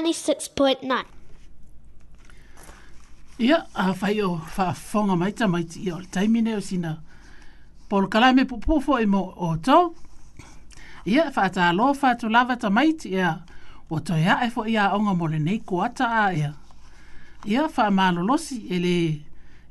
96.9. 0.00 1.04
Ia, 3.38 3.64
a 3.74 3.92
whai 4.02 4.22
o 4.22 4.40
whafonga 4.56 5.16
maita 5.16 5.48
maiti 5.48 5.82
i 5.86 5.92
o 5.92 5.98
le 6.00 6.06
taimine 6.12 6.54
o 6.56 6.60
sina. 6.60 6.94
Polo 7.88 8.08
kalame 8.08 8.44
pupofo 8.48 8.98
e 9.00 9.06
mo 9.06 9.22
o 9.36 9.56
tau. 9.56 9.94
Ia, 11.06 11.30
whaata 11.36 11.68
alo 11.68 11.92
whaatu 12.02 12.28
lava 12.32 12.56
ta 12.56 12.70
maiti 12.70 13.12
ia. 13.12 13.34
O 13.90 14.00
to 14.00 14.16
ia 14.16 14.38
e 14.46 14.50
fo 14.54 14.64
ia 14.66 14.88
onga 14.96 15.14
mole 15.14 15.38
nei 15.38 15.58
kuata 15.66 16.04
a 16.24 16.32
ia. 16.32 16.52
Ia, 17.44 17.62
wha 17.68 18.10
losi 18.12 18.62
ele 18.70 19.20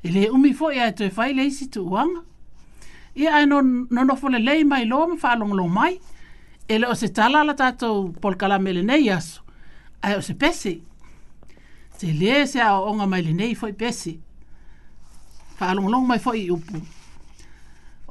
ele 0.04 0.30
umi 0.30 0.54
fo 0.54 0.70
ia 0.72 0.86
e 0.88 0.92
toi 0.92 1.10
whai 1.16 1.32
leisi 1.34 1.66
tu 1.70 1.82
uanga. 1.90 2.22
Ia 3.16 3.34
ai 3.36 3.46
non 3.46 3.86
no 3.90 4.16
fole 4.16 4.38
lei 4.38 4.62
mai 4.64 4.84
lo 4.86 5.06
mfa 5.08 5.34
long 5.38 5.52
lo 5.52 5.66
mai. 5.68 5.98
Ele 6.68 6.86
o 6.86 6.94
se 6.94 7.08
tala 7.08 7.42
la 7.44 7.54
tato 7.54 8.08
pol 8.20 8.36
kala 8.36 8.58
mele 8.58 8.82
nei 8.82 9.10
aso 9.10 9.42
ai 10.02 10.16
o 10.16 10.22
se 10.22 10.34
pesi. 10.34 10.82
Se 11.98 12.12
le 12.12 12.46
se 12.46 12.60
a 12.60 12.78
onga 12.80 13.06
mai 13.06 13.22
le 13.22 13.32
nei 13.32 13.54
foi 13.54 13.72
pesi. 13.72 14.18
Fa 15.56 15.72
long 15.74 15.88
long 15.92 16.06
mai 16.08 16.18
foi 16.18 16.50
upu. 16.54 16.78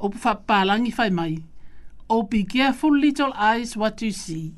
Upu 0.04 0.16
fa 0.24 0.64
langi 0.64 0.92
fai 0.92 1.10
mai. 1.10 1.44
Oh, 2.12 2.24
be 2.24 2.42
careful, 2.42 2.92
little 2.96 3.32
eyes, 3.36 3.76
what 3.76 4.02
you 4.02 4.10
see. 4.10 4.54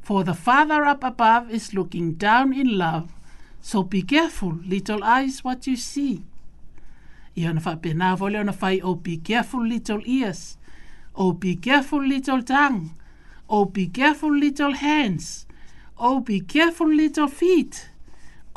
For 0.00 0.24
the 0.24 0.34
Father 0.34 0.84
up 0.84 1.04
above 1.04 1.48
is 1.52 1.72
looking 1.72 2.14
down 2.14 2.52
in 2.52 2.76
love. 2.76 3.12
So 3.60 3.84
be 3.84 4.02
careful, 4.02 4.58
little 4.66 5.04
eyes, 5.04 5.44
what 5.44 5.68
you 5.68 5.76
see. 5.76 6.24
Iona 7.38 7.60
fa 7.60 7.76
pena 7.76 8.16
vole 8.16 8.40
ona 8.40 8.52
fai, 8.52 8.80
oh, 8.82 8.96
be 8.96 9.18
careful, 9.18 9.64
little 9.64 10.00
ears. 10.04 10.58
Oh, 11.14 11.32
be 11.32 11.54
careful, 11.54 12.04
little 12.04 12.42
tongue. 12.42 12.90
Oh, 13.48 13.64
be 13.64 13.86
careful, 13.86 14.34
little 14.34 14.72
hands. 14.74 15.46
Oh, 16.04 16.18
be 16.18 16.40
careful, 16.40 16.92
little 16.92 17.28
feet. 17.28 17.88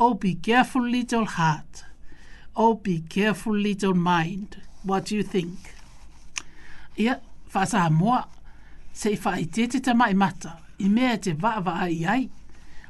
Oh, 0.00 0.14
be 0.14 0.34
careful, 0.34 0.82
little 0.84 1.26
heart. 1.26 1.84
Oh, 2.56 2.74
be 2.74 2.98
careful, 3.02 3.54
little 3.56 3.94
mind. 3.94 4.56
What 4.82 5.04
do 5.06 5.12
you 5.16 5.22
think? 5.22 5.52
Ia, 6.98 7.20
whasa 7.52 7.88
moa, 7.90 8.26
se 8.92 9.12
i 9.14 9.20
whai 9.22 9.44
tete 9.44 9.78
ta 9.78 9.94
mai 9.94 10.10
mata, 10.14 10.56
i 10.82 10.88
mea 10.90 11.14
te 11.22 11.34
vaava 11.38 11.76
ai 11.86 12.00
ai, 12.16 12.22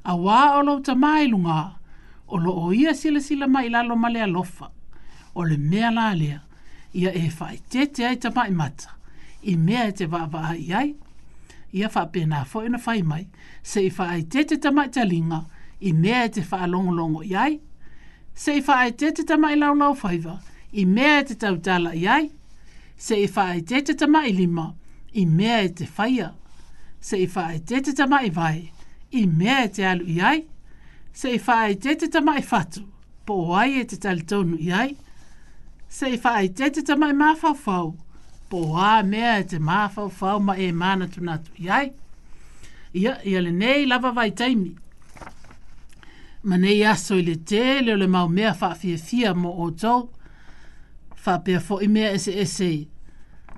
a 0.09 0.17
wā 0.17 0.39
o 0.57 0.63
lo 0.65 0.79
ta 0.81 0.95
mai 0.97 1.29
lunga, 1.29 1.77
o 2.27 2.41
lo 2.41 2.55
o 2.65 2.73
ia 2.73 2.95
sila 2.97 3.21
sila 3.21 3.45
mai 3.49 3.69
lalo 3.69 3.93
male 3.97 4.25
lofa, 4.33 4.71
o 5.35 5.45
le 5.45 5.59
mea 5.61 5.93
la 5.93 6.09
lea, 6.17 6.41
ia 6.95 7.13
e 7.13 7.29
whai 7.39 7.61
tete 7.69 8.09
ai 8.09 8.17
ta 8.17 8.33
mai 8.35 8.49
mata, 8.57 8.97
i 9.45 9.57
mea 9.61 9.91
te 9.93 10.07
vaava 10.09 10.49
ai 10.55 10.71
ai, 10.73 10.95
ia 11.79 11.89
fa 11.95 12.03
pe 12.13 12.21
na 12.33 12.41
fo 12.51 12.61
mai 13.11 13.25
se 13.71 13.81
fa 13.97 14.05
ai 14.15 14.23
tete 14.33 14.55
tama 14.65 14.85
te 14.95 15.03
linga 15.13 15.41
i 15.81 15.91
mea 16.03 16.21
e 16.25 16.29
te 16.35 16.43
fa 16.51 16.59
long 16.73 16.89
longo 16.99 17.21
o 17.21 17.23
yai 17.35 17.55
se 18.43 18.53
fa 18.67 18.75
ai 18.85 18.91
tete 19.01 19.23
tama 19.29 19.49
i 19.53 19.57
lau 19.63 19.75
lau 19.81 19.93
i 20.73 20.83
mea 20.95 21.17
e 21.21 21.25
te 21.29 21.35
tau 21.43 21.57
tala 21.67 21.91
yai 22.07 22.25
se 23.07 23.17
fa 23.35 23.43
ai 23.53 23.61
tete 23.71 23.93
tama 24.01 24.21
i 24.31 24.33
lima 24.41 24.67
i 25.13 25.23
mea 25.37 25.59
e 25.61 25.69
te 25.77 25.85
faia 25.97 26.29
se 27.09 27.19
fa 27.33 27.43
ai 27.51 27.59
tete 27.69 27.91
tama 27.99 28.19
i 28.29 28.31
vai 28.39 28.59
i 29.11 29.23
mea 29.39 29.63
te 29.75 29.83
alu 29.91 30.07
yai 30.21 30.39
se 31.21 31.31
fa 31.45 31.55
ai 31.67 31.75
tete 31.85 32.07
tama 32.15 32.33
i 32.39 32.43
fatu 32.51 32.81
po 33.27 33.35
ai 33.61 33.85
te 33.91 33.97
tal 34.05 34.19
tonu 34.31 34.57
yai 34.71 34.91
se 35.99 36.09
fa 36.23 36.31
ai 36.41 36.49
tete 36.59 36.81
tama 36.89 37.07
i 37.13 37.17
mafau 37.23 37.55
fau 37.65 37.89
po 38.49 38.77
a 38.79 39.03
mea 39.03 39.39
e 39.39 39.45
te 39.45 39.59
mafau 39.59 40.09
fau 40.11 40.41
ma 40.41 40.57
e 40.57 40.73
mana 40.73 41.07
tu 41.09 41.21
natu 41.23 41.51
ya 41.59 41.85
Ia, 42.95 43.19
ia 43.25 43.41
le 43.43 43.51
nei 43.51 43.85
lava 43.85 44.11
vai 44.13 44.31
taimi. 44.31 44.75
Ma 46.45 46.57
nei 46.57 46.81
aso 46.87 47.19
i 47.19 47.23
le 47.27 47.35
te 47.45 47.83
leo 47.85 47.97
le 47.97 48.07
mau 48.07 48.29
mea 48.29 48.55
wha 48.61 48.71
fia 48.75 48.97
fia 48.99 49.35
mo 49.35 49.51
o 49.65 49.69
tau. 49.71 50.09
Wha 51.25 51.35
pia 51.45 51.61
fo 51.61 51.77
i 51.85 51.89
me 51.89 52.07
ese 52.15 52.33
ese 52.41 52.71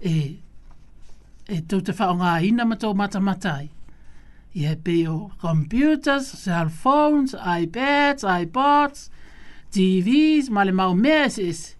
e, 0.01 0.15
e 1.47 1.61
tau 1.69 1.81
te 1.81 1.93
wha 1.99 2.09
o 2.11 2.17
hina 2.19 2.41
ina 2.47 2.65
matau 2.65 2.95
mata 2.99 3.21
matai. 3.21 3.71
I 4.55 4.59
he 4.67 4.75
pe 4.77 5.07
o 5.09 5.31
computers, 5.39 6.27
cell 6.27 6.69
phones, 6.71 7.35
iPads, 7.35 8.25
iPods, 8.27 9.09
TVs, 9.71 10.51
ma 10.51 10.65
le 10.65 10.73
mau 10.73 10.95
mea 10.95 11.27
ese 11.29 11.47
ese. 11.49 11.78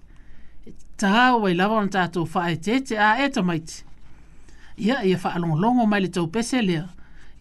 tahau 0.99 1.47
ai 1.47 1.55
lava 1.55 1.75
ona 1.81 1.91
tatou 1.97 2.25
faaetete 2.35 2.95
a 3.07 3.09
e 3.25 3.29
tamaiti 3.35 3.77
ia 4.87 4.97
ia 5.09 5.19
faalogologo 5.25 5.87
mai 5.91 6.01
le 6.05 6.09
taupese 6.17 6.59
lea 6.69 6.85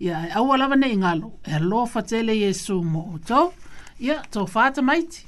ia 0.05 0.16
e 0.28 0.30
aua 0.38 0.58
lava 0.62 0.76
neʻi 0.76 0.97
galo 1.03 1.28
e 1.49 1.51
alofa 1.58 2.01
tele 2.10 2.34
iesu 2.39 2.76
mo 2.91 3.01
outou 3.14 3.53
ia 3.99 4.22
tofā 4.34 4.74
tamaiti 4.78 5.24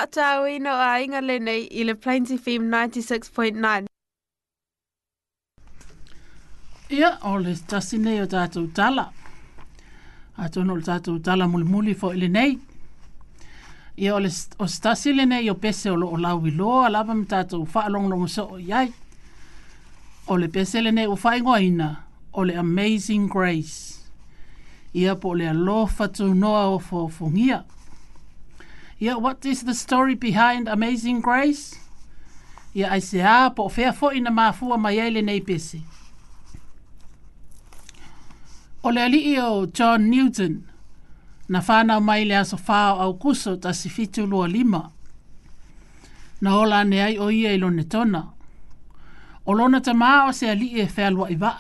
whakatau 0.01 0.47
i 0.49 0.59
no 0.59 0.71
inga 1.05 1.21
lenei 1.21 1.63
i 1.81 1.85
le 1.85 1.95
Plains 1.95 2.31
FM 2.31 2.63
96.9. 2.69 3.87
Ia, 6.91 7.19
o 7.23 7.37
le 7.39 7.55
tasi 7.69 7.99
nei 7.99 8.21
o 8.21 8.27
tātou 8.27 8.73
tala. 8.75 9.11
A 10.37 10.49
tono 10.49 10.75
le 10.75 10.83
tātou 10.83 11.21
tala 11.23 11.47
muli 11.49 11.65
muli 11.65 11.95
fo 11.95 12.11
i 12.13 12.17
lenei. 12.19 12.59
Ia, 13.99 14.15
o 14.15 14.19
le 14.19 14.31
o 14.59 14.67
tasi 14.67 15.13
lenei 15.15 15.51
o 15.51 15.55
pese 15.55 15.91
o 15.91 15.97
lo 15.97 16.09
o 16.09 16.17
lau 16.19 16.41
i 16.47 16.51
loa, 16.51 16.89
lava 16.91 17.15
mi 17.15 17.25
tātou 17.27 17.67
whaalonglongo 17.67 18.29
so 18.29 18.47
o 18.55 18.59
iai. 18.59 18.89
O 20.29 20.37
le 20.37 20.49
pese 20.49 20.81
lenei 20.83 21.07
o 21.07 21.17
whaingoa 21.17 21.61
ina, 21.63 21.91
o 22.33 22.43
le 22.45 22.57
Amazing 22.59 23.29
Grace. 23.29 24.01
Ia, 24.95 25.15
po 25.15 25.35
le 25.35 25.47
alofa 25.53 26.09
tu 26.13 26.33
noa 26.35 26.67
o 26.75 26.79
fo 26.79 27.07
fungia. 27.09 27.61
Ia, 27.63 27.79
Yeah, 29.03 29.15
what 29.15 29.47
is 29.47 29.63
the 29.63 29.73
story 29.73 30.15
behind 30.15 30.69
Amazing 30.69 31.23
Grace? 31.23 31.75
Yeah, 32.75 32.93
I 32.93 32.99
say, 33.01 33.23
ah, 33.25 33.49
po 33.51 33.69
fea 33.69 33.93
fo 33.93 34.11
ina 34.13 34.31
mafua 34.31 34.79
mai 34.79 34.99
ele 35.01 35.23
nei 35.23 35.41
pesi. 35.41 35.81
O 38.85 38.91
le 38.91 39.01
ali 39.01 39.39
o 39.39 39.65
John 39.67 40.11
Newton, 40.11 40.69
na 41.49 41.63
whana 41.67 41.97
o 41.97 42.01
mai 42.01 42.25
le 42.27 42.35
aso 42.37 42.59
whao 42.59 43.01
au 43.01 43.15
kuso 43.17 43.57
ta 43.59 43.73
si 43.73 43.89
fitu 43.89 44.27
lua 44.27 44.45
lima. 44.47 44.93
Na 46.43 46.59
ola 46.61 46.85
ne 46.85 47.01
ai 47.01 47.17
o 47.19 47.31
ia 47.31 47.55
ilo 47.55 47.71
ne 47.71 47.85
tona. 47.85 48.23
O 49.47 49.53
lona 49.53 49.81
ta 49.81 49.95
o 50.29 50.33
se 50.33 50.47
alii 50.51 50.77
e 50.77 50.85
whea 50.85 51.11
lua 51.11 51.31
iwa. 51.31 51.57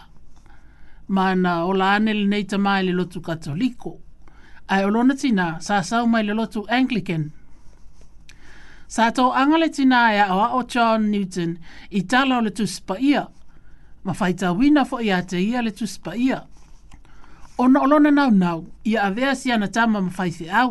Ma 1.09 1.35
na 1.35 1.65
ola 1.65 1.95
ane 1.95 2.13
le 2.13 2.27
nei 2.27 2.45
ta 2.45 2.59
mai 2.59 2.83
le 2.85 2.93
lotu 2.93 3.23
katoliko. 3.23 3.91
liko 3.97 4.01
ai 4.71 4.85
olona 4.85 5.15
tina 5.21 5.47
sa 5.61 5.83
sau 5.83 6.07
mai 6.07 6.23
le 6.25 6.33
lotu 6.35 6.61
Anglican. 6.71 7.31
Sa 8.89 9.11
tō 9.15 9.29
angale 9.39 9.69
tina 9.71 10.01
e 10.15 10.19
a 10.19 10.51
o 10.57 10.63
John 10.65 11.11
Newton 11.11 11.57
i 11.91 12.03
tala 12.11 12.39
o 12.39 12.41
le 12.43 12.51
tuspa 12.51 12.97
ia, 12.99 13.25
ma 14.05 14.13
whaita 14.19 14.53
wina 14.59 14.85
fo 14.87 14.99
ia 15.01 15.19
te 15.31 15.39
ia 15.39 15.63
le 15.63 15.71
tuspa 15.71 16.15
ia. 16.19 16.41
O 17.61 17.67
na 17.69 17.81
olona 17.85 18.11
nau 18.11 18.31
nau, 18.31 18.59
ia 18.87 19.03
a 19.03 19.11
vea 19.11 19.35
si 19.37 19.51
tama 19.75 20.01
ma 20.01 20.11
whaithi 20.19 20.49
au. 20.51 20.71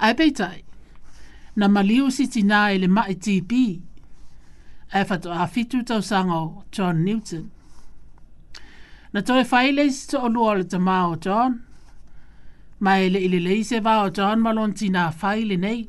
Ai 0.00 0.14
peitai, 0.14 0.64
na 1.56 1.66
maliu 1.68 2.10
si 2.10 2.26
tina 2.28 2.70
e 2.74 2.78
le 2.78 2.88
mai 2.88 3.14
tipi, 3.14 3.82
e 4.98 5.04
fatu 5.04 5.28
to 5.34 5.46
fitu 5.52 5.82
tau 5.84 6.02
sango 6.02 6.62
John 6.72 7.02
Newton. 7.04 7.50
Na 9.12 9.20
toi 9.22 9.42
whai 9.50 9.70
le 9.76 9.88
si 9.90 10.08
to 10.10 10.18
onua 10.26 10.52
le 10.58 10.64
te 10.64 10.78
mao 10.78 11.16
John. 11.26 11.52
Mai 12.80 13.08
le 13.08 13.18
ile 13.26 13.38
leise 13.42 13.68
se 13.76 13.80
vao 13.80 14.10
John 14.10 14.40
malon 14.42 14.72
tina 14.74 15.10
whai 15.20 15.44
le 15.48 15.56
nei. 15.56 15.88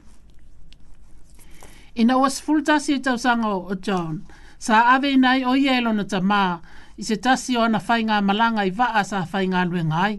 Ina 1.99 2.17
was 2.17 2.39
full 2.39 2.61
tasi 2.63 2.93
e 2.95 2.99
tausanga 2.99 3.49
o 3.53 3.75
John. 3.75 4.25
Sa 4.59 4.83
ave 4.95 5.15
nei 5.17 5.43
o 5.43 5.53
yelo 5.65 5.91
na 5.93 6.03
te 6.03 6.19
maa. 6.31 6.57
I 6.99 7.03
se 7.03 7.15
tasi 7.17 7.57
o 7.57 7.67
na 7.67 7.79
whai 7.87 7.99
ngā 8.07 8.21
malanga 8.27 8.63
i 8.65 8.71
vaa 8.79 9.03
sa 9.03 9.25
whai 9.33 9.45
ngā 9.51 9.61
lue 9.71 9.83
ngai. 9.91 10.13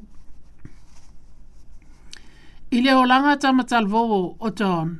I 2.76 2.80
le 2.84 2.92
o 3.00 3.04
langa 3.08 3.36
tamatal 3.40 3.88
vovo 3.88 4.22
o 4.40 4.50
John. 4.52 4.98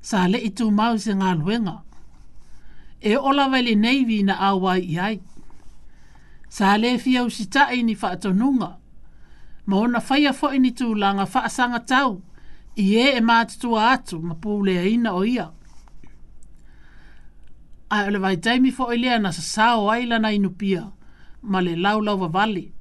Sa 0.00 0.26
le 0.26 0.38
i 0.42 0.50
mau 0.78 0.98
se 0.98 1.12
ngā 1.14 1.38
luenga. 1.38 1.78
E 3.00 3.14
ola 3.16 3.46
vai 3.48 3.62
le 3.62 3.74
nei 3.76 4.02
vi 4.04 4.22
na 4.26 4.34
awai 4.50 4.80
i 4.82 4.94
sa 6.48 6.76
le 6.76 6.90
fia 6.98 7.22
e 7.26 7.30
sita 7.36 7.62
tae 7.68 7.78
ni 7.86 7.94
whaatonunga. 8.00 8.70
Ma 9.68 9.74
ona 9.84 10.00
whaia 10.08 10.32
fo'i 10.40 10.58
ni 10.62 10.70
tūlanga 10.78 11.26
whaasanga 11.32 11.80
tau, 11.90 12.22
i 12.82 12.86
e 12.96 13.10
e 13.16 13.20
mātutua 13.26 13.90
atu 13.92 14.16
ma 14.22 14.34
pūlea 14.40 14.84
ina 14.88 15.12
o 15.18 15.22
ia. 15.26 15.48
Ai 17.92 18.08
ole 18.08 18.18
vai 18.20 18.36
fo 18.70 18.84
fo'i 18.84 18.98
le 19.00 19.14
ana 19.16 19.32
sa 19.32 19.42
sa 19.44 19.66
o 19.76 19.80
sao 19.86 19.90
aila 19.90 20.18
no 20.20 20.50
pia 20.60 20.86
ma 21.42 21.60
le 21.60 21.76
lau 21.76 22.00
lau 22.00 22.16
wavali. 22.20 22.72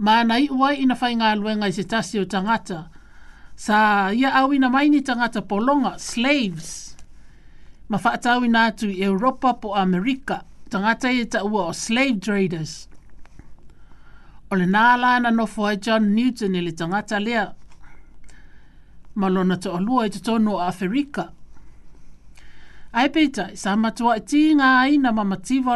Ma 0.00 0.22
nai 0.24 0.44
i 0.44 0.48
uai 0.48 0.80
ina 0.84 0.96
whai 1.00 1.14
ngā 1.14 1.34
luenga 1.36 1.68
i 1.68 1.72
se 1.72 1.84
tasi 1.84 2.18
o 2.20 2.24
tangata, 2.24 2.88
sa 3.56 4.10
ia 4.12 4.30
au 4.40 4.52
ina 4.52 4.70
maini 4.70 5.02
tangata 5.04 5.42
polonga, 5.42 5.98
slaves, 5.98 6.96
ma 7.88 7.98
whaatau 8.00 8.44
ina 8.44 8.66
atu 8.70 8.88
i 8.88 8.96
Europa 9.04 9.52
po 9.60 9.74
Amerika, 9.76 10.40
tangata 10.70 11.08
i 11.12 11.20
ta 11.32 11.38
ua 11.52 11.62
o 11.66 11.72
slave 11.82 12.18
traders. 12.24 12.72
O 14.50 14.54
le 14.58 14.66
nā 14.74 14.86
lāna 15.02 15.30
nofo 15.34 15.66
ai 15.70 15.78
John 15.86 16.06
Newton 16.14 16.56
i 16.58 16.62
le 16.64 16.72
tangata 16.80 17.18
lea. 17.20 17.44
Malona 19.20 19.56
to 19.62 19.74
olua 19.76 20.06
i 20.08 20.14
te 20.14 20.20
tono 20.24 20.56
a 20.58 20.68
Afrika. 20.70 21.24
Ai 22.92 23.08
peita, 23.14 23.44
sa 23.54 23.76
matua 23.78 24.16
i 24.18 24.24
tīngā 24.30 24.70
ai 24.84 24.96
na 24.98 25.12
ma 25.14 25.22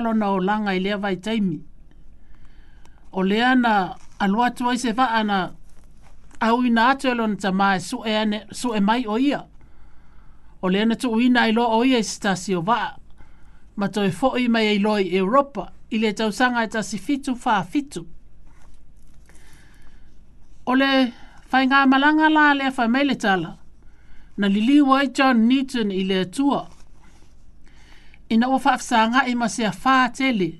lo 0.06 0.12
na 0.12 0.30
o 0.30 0.38
langa 0.40 0.72
i 0.74 0.80
lea 0.80 0.96
vai 0.98 1.16
taimi. 1.16 1.60
O 3.12 3.22
lea 3.22 3.54
na 3.54 3.94
alua 4.18 4.50
tua 4.50 4.74
i 4.74 4.78
se 4.78 4.92
vaa 4.92 5.22
na 5.22 5.40
au 6.40 6.62
i 6.64 6.70
nā 6.70 6.88
atuelo 6.94 7.26
na 7.26 7.36
tamā 7.36 7.76
e 7.76 7.80
su 7.80 8.02
e, 8.06 8.16
ane, 8.16 8.46
su 8.52 8.72
e 8.74 8.80
mai 8.80 9.04
o 9.06 9.18
ia. 9.18 9.42
O 10.62 10.68
lea 10.68 10.84
na 10.86 10.94
tu 10.94 11.14
i 11.20 11.28
i 11.30 11.52
lo 11.52 11.66
o 11.78 11.84
ia 11.84 11.98
i 11.98 12.02
stasi 12.04 12.54
o 12.54 12.60
vaa 12.60 12.96
ma 13.76 13.86
toi 13.94 14.10
fo'i 14.12 14.48
mai 14.48 14.66
ei 14.68 14.78
loi 14.78 15.10
Europa, 15.16 15.68
i 15.90 15.98
le 15.98 16.12
tau 16.12 16.30
sanga 16.30 16.62
e 16.64 16.68
tasi 16.68 16.98
fitu 16.98 17.32
wha 17.44 17.64
fitu. 17.64 18.04
O 20.66 20.74
le 20.74 20.90
whai 21.50 21.66
ngā 21.66 21.84
malanga 21.90 22.28
la 22.30 22.44
lea 22.54 22.70
whai 22.76 22.88
meile 22.88 23.16
tala, 23.16 23.56
na 24.38 24.46
li 24.48 24.60
li 24.60 24.80
wai 24.80 25.08
John 25.16 25.46
Newton 25.48 25.90
i 25.92 26.04
le 26.04 26.22
tua. 26.26 26.62
Ina 28.32 28.48
o 28.48 28.58
whaafsanga 28.58 29.26
i 29.30 29.34
ma 29.38 29.46
sea 29.48 29.70
wha 29.82 29.96
tele, 30.08 30.52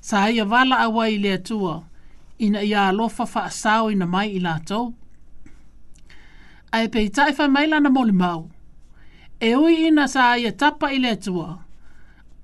sa 0.00 0.26
hei 0.26 0.40
a 0.40 0.44
wala 0.44 0.78
a 0.84 0.90
wai 0.94 1.12
i 1.14 1.18
le 1.22 1.38
tua, 1.42 1.80
ina 2.38 2.60
i 2.62 2.72
a 2.74 2.88
alofa 2.90 3.26
wha 3.34 3.46
asau 3.50 3.90
ina 3.90 4.06
mai 4.06 4.28
i 4.36 4.42
la 4.42 4.58
tau. 4.66 4.94
A 6.72 6.82
e 6.84 6.88
pei 6.88 7.08
tai 7.14 7.32
whai 7.38 7.48
meila 7.48 7.80
na 7.80 7.90
moli 7.90 8.12
mau, 8.12 8.40
e 9.48 9.54
ui 9.56 9.74
ina 9.86 10.04
sa 10.12 10.32
hei 10.34 10.52
tapa 10.60 10.90
i 10.94 10.98
le 10.98 11.14
tua, 11.16 11.48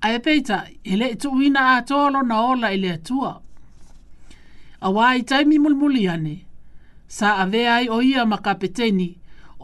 a 0.01 0.13
e 0.13 0.19
peita, 0.19 0.65
e 0.83 0.95
le 0.95 1.15
tu 1.15 1.29
wina 1.39 1.63
a 1.77 1.81
tolo 1.89 2.21
na 2.29 2.35
ola 2.51 2.69
i 2.73 2.77
le 2.83 2.89
atua. 2.97 3.31
A 4.85 4.89
wā 4.95 5.15
i 5.17 5.23
taimi 5.29 5.57
mulmuli 5.59 6.03
ane, 6.13 6.35
sa 7.07 7.37
a 7.41 7.45
vea 7.51 7.71
ai 7.79 7.87
o 7.89 7.97
ia 8.01 8.23
ma 8.29 8.37
kapeteni, 8.37 9.09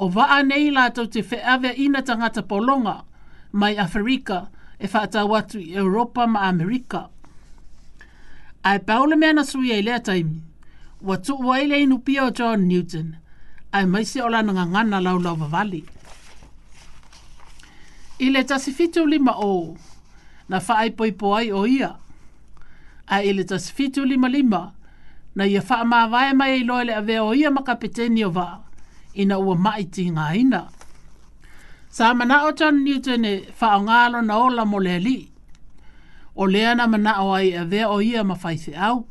o 0.02 0.08
vaa 0.16 0.42
nei 0.50 0.72
la 0.76 0.90
tau 0.96 1.06
te 1.14 1.22
feawe 1.30 1.70
ina 1.84 2.02
tangata 2.08 2.42
polonga, 2.50 2.96
mai 3.60 3.76
Afrika, 3.86 4.40
e 4.84 4.88
whaata 4.94 5.22
watu 5.32 5.60
i 5.60 5.74
Europa 5.82 6.26
ma 6.34 6.40
Amerika. 6.50 7.02
Ai 8.68 8.78
e 8.78 8.80
paole 8.88 9.16
mea 9.16 9.34
na 9.34 9.44
sui 9.44 9.70
e 9.72 9.80
taimi, 10.08 10.42
wa 11.08 11.18
tu 11.18 11.34
ua 11.46 11.62
ile 11.62 11.82
inu 11.84 11.98
pia 12.00 12.26
o 12.26 12.32
John 12.32 12.62
Newton, 12.68 13.16
ai 13.72 13.86
mai 13.86 14.06
se 14.06 14.22
o 14.22 14.30
lana 14.30 14.66
ngana 14.70 15.00
lau 15.02 15.20
lau 15.20 15.36
vavali. 15.36 15.86
Ile 18.20 18.44
tasifitu 18.44 19.06
lima 19.06 19.34
o, 19.38 19.78
na 20.50 20.60
whaai 20.68 20.90
poi 20.98 21.12
poai 21.20 21.48
o 21.60 21.64
ia. 21.66 21.92
A 23.14 23.22
ele 23.24 23.44
tas 23.44 23.70
fitu 23.72 24.02
lima 24.06 24.28
lima, 24.30 24.74
na 25.36 25.44
ia 25.46 25.64
wha 25.70 25.84
maa 25.86 26.08
vai 26.08 26.34
mai 26.34 26.60
e 26.60 26.64
le 26.88 26.94
ave 26.96 27.20
o 27.20 27.34
ia 27.34 27.52
maka 27.52 27.76
peteni 27.76 28.24
o 28.26 28.30
wa, 28.32 28.64
ina 29.14 29.36
ua 29.40 29.56
mai 29.56 29.84
ti 29.94 30.10
ngā 30.12 30.28
ina. 30.42 30.62
Sa 31.90 32.14
mana 32.14 32.46
o 32.48 32.52
tanu 32.54 32.80
ni 32.84 33.00
tene 33.00 33.32
wha 33.62 33.68
o 33.78 33.82
ngālo 33.84 34.22
na 34.22 34.38
ola 34.38 34.64
mo 34.66 34.80
leli, 34.80 35.32
o 36.36 36.46
lea 36.46 36.76
na 36.76 36.88
mana 36.88 37.22
o 37.24 37.34
ai 37.34 37.56
ave 37.58 37.86
o 37.86 38.00
ia 38.02 38.24
ma 38.24 38.36
whaise 38.44 38.76
au. 38.76 39.08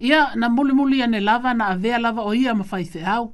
Ia 0.00 0.34
na 0.36 0.48
muli 0.48 0.72
muli 0.72 1.02
ane 1.02 1.20
lava 1.20 1.54
na 1.54 1.68
ave 1.74 1.98
lava 1.98 2.22
o 2.22 2.34
ia 2.34 2.54
ma 2.54 2.64
whaise 2.70 3.02
au. 3.04 3.32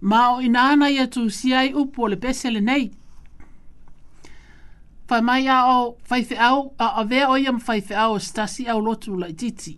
Ma 0.00 0.32
o 0.36 0.40
ina 0.40 0.70
ana 0.72 0.90
ia 0.90 1.06
tu 1.08 1.30
siai 1.30 1.72
upo 1.74 2.08
le 2.08 2.16
pesele 2.16 2.60
neit, 2.60 2.92
fai 5.10 5.20
mai 5.22 5.46
a 5.48 5.66
o 5.78 5.96
fai 6.08 6.24
fe 6.24 6.36
au, 6.38 6.74
a, 6.78 6.86
a 7.00 7.02
vea 7.04 7.30
o 7.30 7.34
am 7.48 7.58
fai 7.58 7.80
fe 7.80 7.94
au 7.94 8.18
stasi 8.18 8.66
au 8.68 8.80
lotu 8.84 9.16
lai 9.18 9.32
titi. 9.32 9.74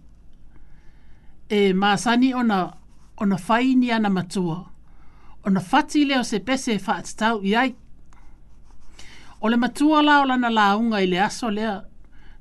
E 1.49 1.73
maasani 1.73 2.35
ona, 2.35 2.77
ona 3.19 3.37
fai 3.37 3.75
ni 3.75 3.91
ana 3.91 4.09
matua. 4.11 4.73
Ona 5.45 5.61
fati 5.61 6.05
leo 6.05 6.23
se 6.23 6.39
pese 6.41 6.79
fa 6.79 6.95
atatau 6.97 7.41
iai. 7.45 7.75
O 9.41 9.49
le 9.49 9.57
matua 9.57 10.03
lao 10.03 10.25
lana 10.25 10.51
launga 10.51 11.01
i 11.01 11.07
le 11.07 11.21
aso 11.23 11.51
lea 11.51 11.81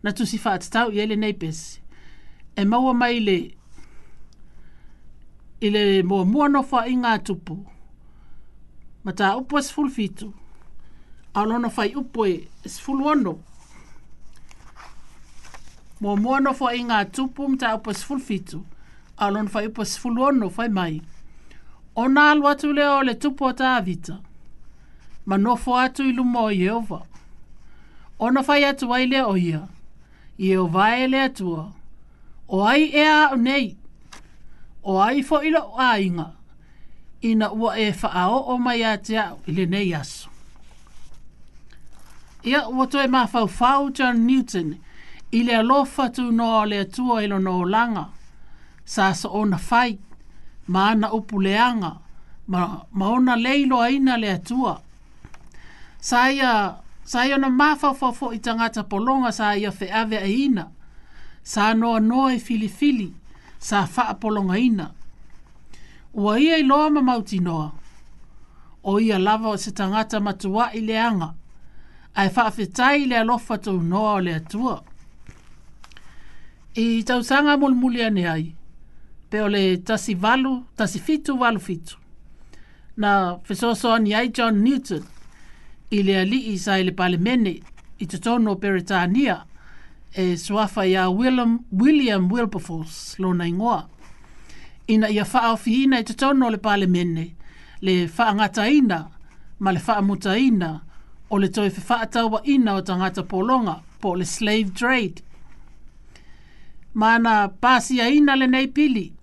na 0.03 0.11
tusi 0.11 0.37
fa 0.37 0.51
atatau 0.57 0.91
iai 0.91 1.07
le 1.07 1.15
neipes. 1.15 1.59
E 2.59 2.65
maua 2.65 2.93
mai 2.93 3.19
le 3.19 3.37
i 5.65 5.69
le 5.71 6.03
mua 6.03 6.25
mua 6.25 6.47
no 6.47 6.61
fa 6.63 6.87
inga 6.89 7.17
tupu. 7.19 7.55
Mata 9.03 9.35
upo 9.37 9.57
es 9.59 9.71
fulfitu 9.73 10.33
alona 11.33 11.69
fai 11.69 11.93
upo 11.95 12.25
e 12.27 12.47
sfuluono. 12.65 13.37
Mo 16.01 16.15
no 16.39 16.53
fo 16.53 16.69
inga 16.73 17.05
tupu 17.05 17.47
mta 17.49 17.75
upo 17.75 17.93
sfulfitu, 17.93 18.65
alona 19.17 19.49
fai 19.49 19.67
upo 19.67 19.85
sfuluono 19.85 20.49
fai 20.49 20.69
mai. 20.69 21.01
Ona 21.95 22.31
alu 22.31 22.47
atu 22.47 22.73
leo 22.73 23.03
le 23.03 23.13
tupu 23.15 23.47
ata 23.47 23.75
avita, 23.75 24.19
ma 25.25 25.37
nofo 25.37 25.75
atu 25.77 26.03
ilu 26.03 26.23
mo 26.23 26.49
Yehova. 26.51 27.05
Ona 28.19 28.43
fai 28.43 28.65
atu 28.65 28.89
wai 28.89 29.05
leo 29.07 29.37
ia, 29.37 29.67
Yehova 30.37 30.97
e 30.97 31.07
le 31.07 31.21
atua, 31.21 31.71
o 32.47 32.65
ai 32.65 32.89
ea 32.95 33.29
au 33.29 33.37
nei, 33.37 33.77
o 34.83 35.01
ai 35.01 35.23
fo 35.23 35.41
ilo 35.43 35.73
a 35.79 35.99
inga, 35.99 36.31
ina 37.21 37.51
ua 37.51 37.77
e 37.79 37.91
faa 37.93 38.27
o 38.27 38.43
o 38.53 38.57
mai 38.57 38.83
atia 38.83 39.35
ili 39.47 39.65
nei 39.65 39.93
aso. 39.93 40.30
Ia 42.45 42.67
ua 42.67 42.87
toe 42.87 43.07
ma 43.07 43.25
fau 43.27 43.89
John 43.93 44.17
Newton 44.27 44.75
i 45.31 45.43
le 45.43 45.55
alofa 45.55 46.09
tu 46.09 46.31
no 46.31 46.63
le 46.65 46.79
atua 46.79 47.23
ilo 47.23 47.39
no 47.39 47.63
langa 47.65 48.05
sa 48.85 49.13
sa 49.13 49.29
ona 49.29 49.57
fai 49.57 49.99
ma 50.67 50.89
ana 50.91 51.07
upu 51.11 51.37
leanga 51.41 51.91
ma, 52.47 52.61
ma 52.91 53.05
ona 53.09 53.35
leilo 53.35 53.79
aina 53.81 54.17
le 54.17 54.29
atua 54.31 54.81
sa 56.01 56.31
ia 56.31 56.75
sa 57.03 57.25
ia 57.27 57.37
na 57.37 57.49
ma 57.49 57.75
fau 57.81 57.93
fau 57.95 58.31
i 58.35 58.39
tangata 58.45 58.81
polonga 58.91 59.31
sa 59.37 59.55
ia 59.55 59.71
fe 59.71 59.85
ave 60.01 60.17
aina 60.17 60.65
sa 61.43 61.73
noa 61.73 61.99
noa 61.99 62.33
i 62.33 62.39
fili 62.39 62.67
fili 62.69 63.09
sa 63.59 63.85
faa 63.87 64.13
polonga 64.21 64.57
ina 64.57 64.85
ua 66.13 66.39
ia 66.39 66.57
i 66.57 66.63
loa 66.63 66.89
ma 66.95 67.01
mauti 67.01 67.39
noa 67.39 67.67
o 68.83 68.99
ia 68.99 69.17
lava 69.19 69.47
o 69.49 69.57
se 69.63 69.71
tangata 69.71 70.19
matua 70.19 70.65
i 70.77 70.81
leanga 70.81 71.29
ai 72.15 72.29
whaafetai 72.35 73.05
lea 73.07 73.23
lofa 73.23 73.57
tau 73.57 73.81
noa 73.81 74.13
o 74.13 74.19
lea 74.21 74.39
tua. 74.39 74.83
I 76.75 77.03
tau 77.03 77.23
sanga 77.23 77.57
mulmuli 77.57 78.03
ane 78.03 78.27
ai, 78.31 78.55
pe 79.29 79.41
o 79.41 79.47
le 79.47 79.77
tasi 79.77 80.15
valu, 80.15 80.63
tasi 80.75 80.99
fitu 80.99 81.37
valu 81.37 81.59
fitu. 81.59 81.97
Na 82.97 83.37
fesoso 83.43 83.91
ane 83.93 84.13
ai 84.15 84.27
John 84.33 84.63
Newton, 84.63 85.03
i 85.91 86.03
le 86.03 86.17
ali 86.19 86.39
i 86.53 86.57
sai 86.59 86.83
le 86.83 86.91
pale 86.91 87.17
mene 87.17 87.55
i 87.99 88.05
te 88.07 88.17
tono 88.17 88.55
Peritania, 88.55 89.45
e 90.13 90.35
suafa 90.37 90.85
ia 90.85 91.09
William, 91.09 91.59
William 91.71 92.29
Wilberforce 92.31 93.15
lo 93.19 93.31
na 93.33 93.45
ingoa. 93.45 93.87
Ina 94.87 95.07
ia 95.09 95.23
whaafihina 95.25 95.99
i 95.99 96.03
te 96.03 96.13
tono 96.13 96.49
le 96.49 96.57
pale 96.57 96.87
mene, 96.87 97.35
le 97.81 98.07
whaangataina, 98.17 99.07
ma 99.59 99.71
le 99.71 99.79
whaamutaina, 99.79 99.79
le 99.79 99.79
whaamutaina, 99.79 100.69
o 101.31 101.37
le 101.39 101.47
toi 101.47 101.65
e 101.67 102.23
wa 102.31 102.41
ina 102.43 102.73
o 102.75 102.81
tangata 102.81 103.23
polonga 103.23 103.81
po 104.01 104.15
le 104.15 104.25
slave 104.25 104.69
trade. 104.75 105.21
Mana 106.93 107.47
pasi 107.61 108.01
a 108.01 108.09
ina 108.09 108.35
le 108.35 108.47
nei 108.47 108.67
pili. 108.67 109.13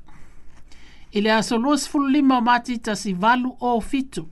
I 1.15 1.21
le 1.21 1.31
aso 1.31 1.57
luas 1.59 1.85
lima 2.11 2.39
o 2.39 2.41
mati 2.41 2.79
ta 2.81 2.95
si 2.95 3.13
valu 3.13 3.51
o 3.61 3.81
fitu. 3.81 4.25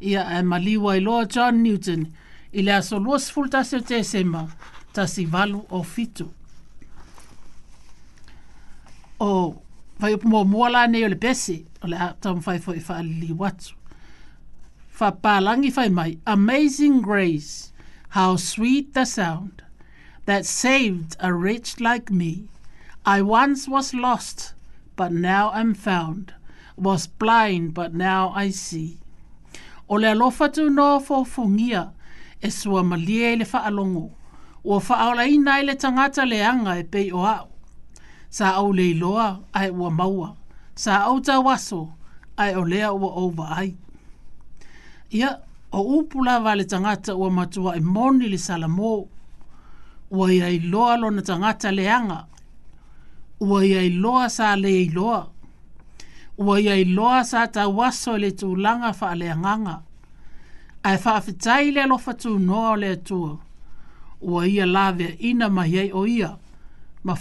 Ia 0.00 0.26
e 0.38 0.42
maliwa 0.42 0.96
i 0.96 1.00
loa 1.00 1.26
John 1.26 1.62
Newton. 1.62 2.12
I 2.52 2.60
le 2.62 2.72
aso 2.72 2.98
luas 2.98 3.30
fulu 3.30 3.48
ta 3.50 3.62
se 3.62 3.78
te 3.80 4.02
sema 4.02 4.42
ta 4.92 5.06
si 5.06 5.24
valu 5.24 5.62
o 5.70 5.82
fitu. 5.82 6.26
O 9.20 9.30
vai 10.00 10.14
upo 10.14 10.28
mō 10.28 10.42
mua 10.50 10.86
nei 10.86 11.04
o 11.04 11.08
le 11.08 11.14
besi 11.16 11.62
o 11.82 11.86
le 11.86 11.96
a 11.96 12.10
tamu 12.20 12.42
fai 12.42 12.58
fai 12.58 12.80
fai 12.80 13.02
li 13.06 13.30
watu 13.32 13.75
fa 14.98 15.08
palangi 15.24 15.70
fai 15.76 15.88
mai 15.98 16.12
amazing 16.34 16.96
grace 17.06 17.70
how 18.16 18.32
sweet 18.34 18.94
the 18.94 19.04
sound 19.04 19.60
that 20.24 20.46
saved 20.46 21.12
a 21.20 21.30
rich 21.34 21.78
like 21.80 22.08
me 22.10 22.48
i 23.04 23.20
once 23.20 23.68
was 23.68 23.92
lost 23.92 24.54
but 25.00 25.12
now 25.12 25.50
i'm 25.52 25.74
found 25.74 26.32
was 26.76 27.06
blind 27.06 27.74
but 27.74 27.92
now 27.92 28.32
i 28.34 28.48
see 28.48 28.96
o 29.86 29.96
le 30.00 30.08
alofa 30.16 30.48
tu 30.50 30.70
no 30.72 30.96
fo 30.98 31.16
fungia 31.28 31.92
e 32.40 32.48
sua 32.48 32.80
malie 32.82 33.36
le 33.36 33.44
fa 33.44 33.66
alongo 33.68 34.12
o 34.64 34.80
fa 34.80 35.10
ola 35.12 35.26
i 35.28 35.36
nai 35.36 35.60
le 35.62 35.74
tangata 35.76 36.24
le 36.24 36.40
anga 36.52 36.78
e 36.80 36.84
pei 36.92 37.10
o 37.12 37.20
au 37.34 37.48
sa 38.32 38.54
au 38.64 38.72
le 38.72 38.94
loa 38.96 39.28
ai 39.52 39.68
wa 39.70 39.90
maua 39.92 40.30
sa 40.74 40.92
au 41.12 41.20
ta 41.26 41.34
waso 41.46 41.82
ai 42.40 42.52
o 42.56 42.64
lea 42.72 42.88
ua 42.94 43.10
ova 43.24 43.46
ai 43.60 43.70
ia 45.16 45.38
o 45.72 45.80
upu 45.98 46.24
lava 46.24 46.64
tangata 46.64 47.14
ua 47.16 47.30
matua 47.30 47.76
e 47.76 47.80
moni 47.80 48.28
le 48.28 48.36
salamō 48.36 49.06
ua 50.10 50.32
ia 50.32 50.48
iloa 50.48 50.96
lona 50.96 51.22
tangata 51.22 51.70
leaga 51.72 52.26
ua 53.40 53.64
ia 53.66 53.82
iloa 53.82 54.28
sa 54.30 54.56
le 54.56 54.70
iloa 54.82 55.30
ua 56.38 56.60
ia 56.60 56.76
iloa 56.76 57.24
sa 57.24 57.46
tauaso 57.46 58.16
i 58.16 58.18
le 58.20 58.30
tulaga 58.30 58.92
ai 60.82 60.96
fa 60.98 61.02
faafetai 61.04 61.70
le 61.74 61.82
alofa 61.82 62.12
tunoa 62.14 62.70
o 62.70 62.76
le 62.78 62.90
atua 62.94 63.38
ua 64.20 64.46
ia 64.46 64.66
laveaina 64.66 65.48
mai 65.50 65.74
ai 65.82 65.90
o 65.92 66.06
ia 66.06 66.36
ma 67.04 67.14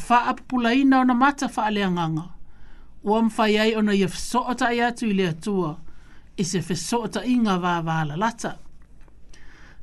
ina 0.73 0.99
ona 1.01 1.13
mata 1.13 1.47
fa 1.47 1.53
faaleagaga 1.63 2.23
ua 3.03 3.21
mafai 3.21 3.57
ai 3.57 3.71
ona 3.75 3.93
ia 3.95 4.07
fesoo 4.07 4.53
taʻi 4.59 4.81
atu 4.87 5.07
i 5.09 5.13
le 5.13 5.27
atua 5.33 5.84
i 6.36 6.43
se 6.45 6.61
fesota 6.61 7.23
inga 7.23 7.53
wā 7.63 7.75
wā 7.86 7.99
la 8.07 8.15
lata. 8.19 8.51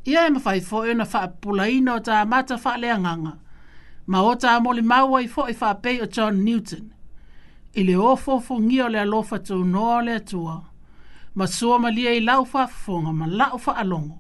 Ia 0.07 0.25
e 0.27 0.33
mawhai 0.35 0.61
fō 0.67 0.83
e 0.91 0.95
na 0.99 1.05
wha 1.09 1.23
pula 1.41 1.69
ina 1.71 1.95
o 1.99 2.03
tā 2.05 2.23
mata 2.29 2.59
wha 2.61 2.75
lea 2.81 2.97
nganga. 2.99 3.33
Ma 4.07 4.21
o 4.27 4.33
tā 4.37 4.57
moli 4.61 4.83
maua 4.83 5.23
i 5.25 5.29
fō 5.31 5.47
i 5.49 5.55
e 5.55 5.59
wha 5.61 5.73
pei 5.83 6.03
o 6.05 6.09
John 6.13 6.43
Newton. 6.45 6.91
I 7.73 7.87
le 7.89 7.95
ofo 8.13 8.37
fō 8.47 8.59
ngio 8.67 8.89
lea 8.93 9.05
lofa 9.07 9.39
tō 9.41 9.63
noa 9.65 10.01
lea 10.05 10.21
tua. 10.21 10.59
Ma 11.35 11.47
sua 11.49 11.79
ma 11.81 11.89
lia 11.91 12.13
i 12.13 12.21
lau 12.21 12.45
wha 12.53 12.67
fōnga 12.85 13.13
ma 13.17 13.27
lau 13.31 13.57
wha 13.67 13.77
alongo. 13.85 14.19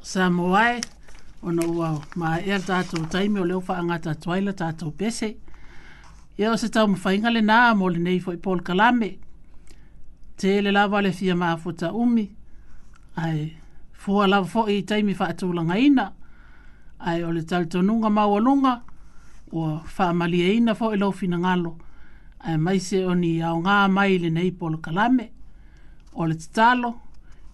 Samoae, 0.08 0.80
ono 1.44 1.62
wau, 1.76 1.98
ma 2.16 2.38
ea 2.40 2.56
tātou 2.64 3.04
taimi 3.12 3.42
o 3.42 3.42
leo 3.44 3.58
wha 3.60 3.74
angata 3.76 4.14
tātou 4.14 4.32
aila 4.32 4.54
tātou 4.56 4.88
pese. 4.96 5.28
Ia 6.40 6.48
o 6.48 6.56
se 6.56 6.70
tau 6.72 6.88
mwhainga 6.88 7.28
le 7.28 7.42
nā, 7.44 7.58
mo 7.76 7.90
le 7.92 8.00
nei 8.00 8.16
fwoi 8.24 8.38
Paul 8.40 8.62
Kalame. 8.64 9.10
Te 10.40 10.54
le 10.64 10.72
lawa 10.72 11.02
le 11.04 11.10
fia 11.12 11.36
maa 11.36 11.58
fota 11.60 11.90
umi. 11.92 12.24
Ai, 13.20 13.42
fua 13.92 14.30
lawa 14.32 14.48
fwoi 14.48 14.78
i 14.78 14.86
taimi 14.88 15.12
wha 15.20 15.28
atu 15.34 15.50
langa 15.52 15.76
ina. 15.76 16.06
Ai, 17.04 17.18
o 17.28 17.34
le 17.36 17.42
tau 17.50 17.66
tonunga 17.68 18.08
maua 18.08 18.40
lunga. 18.40 18.78
O 19.52 19.66
wha 19.76 20.06
mali 20.14 20.40
e 20.40 20.54
ina 20.56 20.72
fwoi 20.78 20.96
lau 21.02 21.12
fina 21.12 21.36
ngalo. 21.44 21.74
Ai, 22.46 22.56
maise 22.56 23.04
o 23.04 23.12
ni 23.18 23.42
au 23.44 23.60
ngā 23.60 23.76
mai 23.92 24.16
le 24.24 24.32
nei 24.38 24.54
Paul 24.56 24.80
Kalame. 24.80 25.28
O 26.14 26.24
le 26.24 26.32
tatalo. 26.32 26.32
O 26.32 26.32
le 26.32 26.38
tatalo 26.44 26.94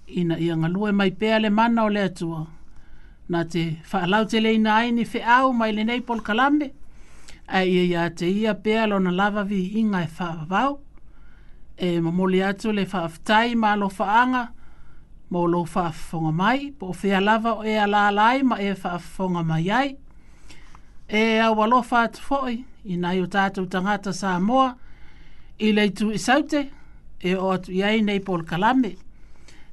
ina 0.07 0.39
ia 0.39 0.57
ngalue 0.57 0.93
mai 0.93 1.11
pea 1.11 1.39
le 1.39 1.51
mana 1.51 1.85
o 1.85 1.89
le 1.89 2.03
atua. 2.03 2.47
Nā 3.31 3.41
te 3.49 3.79
whaalau 3.91 4.25
te 4.29 4.41
leina 4.41 4.75
ai 4.77 4.91
ni 4.93 5.05
fe 5.05 5.23
au 5.23 5.53
mai 5.53 5.73
le 5.73 5.85
nei 5.85 6.01
pol 6.01 6.21
kalambe. 6.23 6.71
A 7.49 7.63
ia 7.65 7.83
ia 7.85 8.11
te 8.11 8.27
ia 8.29 8.55
pea 8.55 8.87
lo 8.87 8.99
na 8.99 9.11
lava 9.11 9.45
vi 9.45 9.65
inga 9.81 10.03
e 10.03 10.09
whaavau. 10.21 10.79
E 11.79 12.01
mamoli 12.01 12.43
atu 12.43 12.73
le 12.73 12.85
whaaftai 12.85 13.55
ma 13.55 13.75
lo 13.77 13.89
whaanga. 13.99 14.49
Mo 15.31 15.45
lo 15.47 15.65
whaafonga 15.65 16.33
mai. 16.33 16.71
Po 16.79 16.93
fea 16.93 17.21
lava 17.21 17.55
o 17.55 17.63
ea 17.63 17.87
la 17.87 18.11
lai 18.11 18.43
ma 18.43 18.57
e 18.57 18.75
whaafonga 18.75 19.43
mai 19.43 19.71
ai. 19.71 19.97
E 21.09 21.41
au 21.41 21.61
alo 21.63 21.81
whaat 21.91 22.21
fhoi. 22.21 22.65
Ina 22.85 23.15
i 23.17 23.21
o 23.23 23.27
tātou 23.27 23.65
tangata 23.67 24.13
sa 24.13 24.39
moa. 24.41 24.75
I 25.59 25.73
leitu 25.73 26.19
saute. 26.19 26.69
E 27.23 27.35
o 27.35 27.51
atu 27.53 27.73
iai 27.73 28.03
nei 28.03 28.21
pol 28.21 28.45
kalambe 28.45 28.97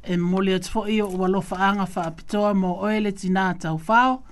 e 0.03 0.17
mole 0.17 0.55
atu 0.55 0.69
fo 0.71 0.87
iyo 0.87 1.07
ua 1.07 1.27
lofa 1.27 1.57
anga 1.59 1.85
fa 1.85 2.01
apitoa 2.05 2.53
mo 2.55 2.73
oele 2.81 3.11
tina 3.11 3.53
tau 3.53 3.77
fao, 3.79 4.23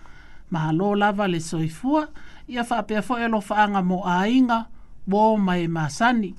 maha 0.49 0.71
lo 0.73 0.95
lava 0.95 1.27
le 1.27 1.39
soifua, 1.39 2.07
ia 2.47 2.63
fa 2.63 2.77
apea 2.79 3.01
fo 3.01 3.17
e 3.19 3.27
lofa 3.27 3.55
anga 3.55 3.81
mo 3.81 4.03
a 4.05 4.27
inga, 4.29 4.65
wo 5.07 5.37
mai 5.37 5.67
masani. 5.67 6.35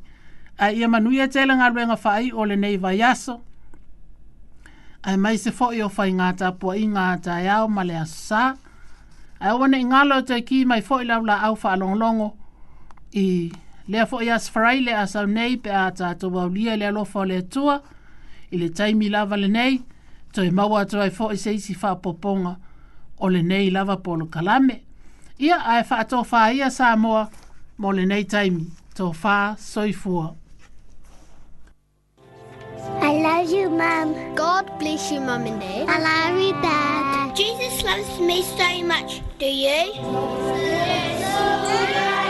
A 0.59 0.73
ia 0.73 0.89
manu 0.89 1.11
ia 1.13 1.29
tele 1.29 1.55
nga 1.57 1.71
luenga 1.71 1.97
fa 1.97 2.21
i 2.23 2.33
ole 2.33 2.57
nei 2.57 2.77
vayaso, 2.77 3.41
a 5.03 5.17
mai 5.17 5.39
se 5.39 5.51
fo 5.51 5.73
iyo 5.73 5.89
fa 5.89 6.09
inga 6.09 6.33
ta 6.37 6.51
po 6.53 6.75
inga 6.75 7.19
ta 7.23 7.41
yao 7.41 7.69
male 7.69 7.97
asa, 7.99 8.57
a 9.41 9.57
wane 9.57 9.79
inga 9.81 10.05
lo 10.05 10.21
te 10.23 10.43
ki 10.43 10.65
mai 10.65 10.81
fo 10.83 11.01
ila 11.03 11.21
ula 11.21 11.41
au 11.43 11.55
fa 11.57 11.73
alonglongo, 11.73 12.35
i 13.15 13.51
lea 13.87 14.07
fo 14.07 14.21
iya 14.23 14.39
sfraile 14.39 14.95
asa 14.95 15.25
nei 15.27 15.57
pe 15.57 15.71
a 15.71 15.91
ta 15.95 16.15
to 16.15 16.29
waulia 16.31 16.77
lea 16.77 16.91
lofa 16.91 17.25
le 17.27 17.43
tua, 17.43 17.81
ile 18.51 18.65
le 18.65 18.71
taimi 18.73 19.09
lava 19.09 19.37
le 19.37 19.47
nei, 19.49 19.83
to 20.35 20.43
e 20.43 20.51
maua 20.51 20.81
atu 20.83 20.99
ai 21.01 21.11
fōi 21.11 21.37
seisi 21.37 21.77
wha 21.83 21.95
poponga 21.97 22.57
o 23.19 23.29
le 23.29 23.43
nei 23.43 23.71
lava 23.71 23.97
polo 23.97 24.27
kalame. 24.27 24.83
Ia 25.41 25.57
ai 25.67 25.83
wha 25.91 25.99
ato 25.99 26.23
wha 26.33 26.51
ia 26.53 26.67
sā 26.69 26.97
moa 26.99 27.29
mo 27.79 27.93
le 27.93 28.05
nei 28.07 28.25
taimi, 28.25 28.67
to 28.95 29.11
wha 29.23 29.55
soifua. 29.59 30.35
I 33.03 33.09
love 33.23 33.51
you, 33.51 33.71
Mum. 33.71 34.35
God 34.35 34.71
bless 34.79 35.11
you, 35.11 35.21
Mum 35.21 35.47
and 35.47 35.61
Dad. 35.61 35.89
I 35.89 35.99
love 36.01 36.43
you, 36.43 36.53
Dad. 36.61 37.35
Jesus 37.37 37.83
loves 37.83 38.21
me 38.21 38.43
so 38.43 38.85
much. 38.87 39.23
Do 39.39 39.47
you? 39.47 39.65
Yes. 39.65 39.97
Yes. 39.97 39.97
Yes. 40.51 41.21
Yes. 41.21 41.21
Yes. 41.21 41.21
Yes. 41.23 42.27
Yes. 42.27 42.30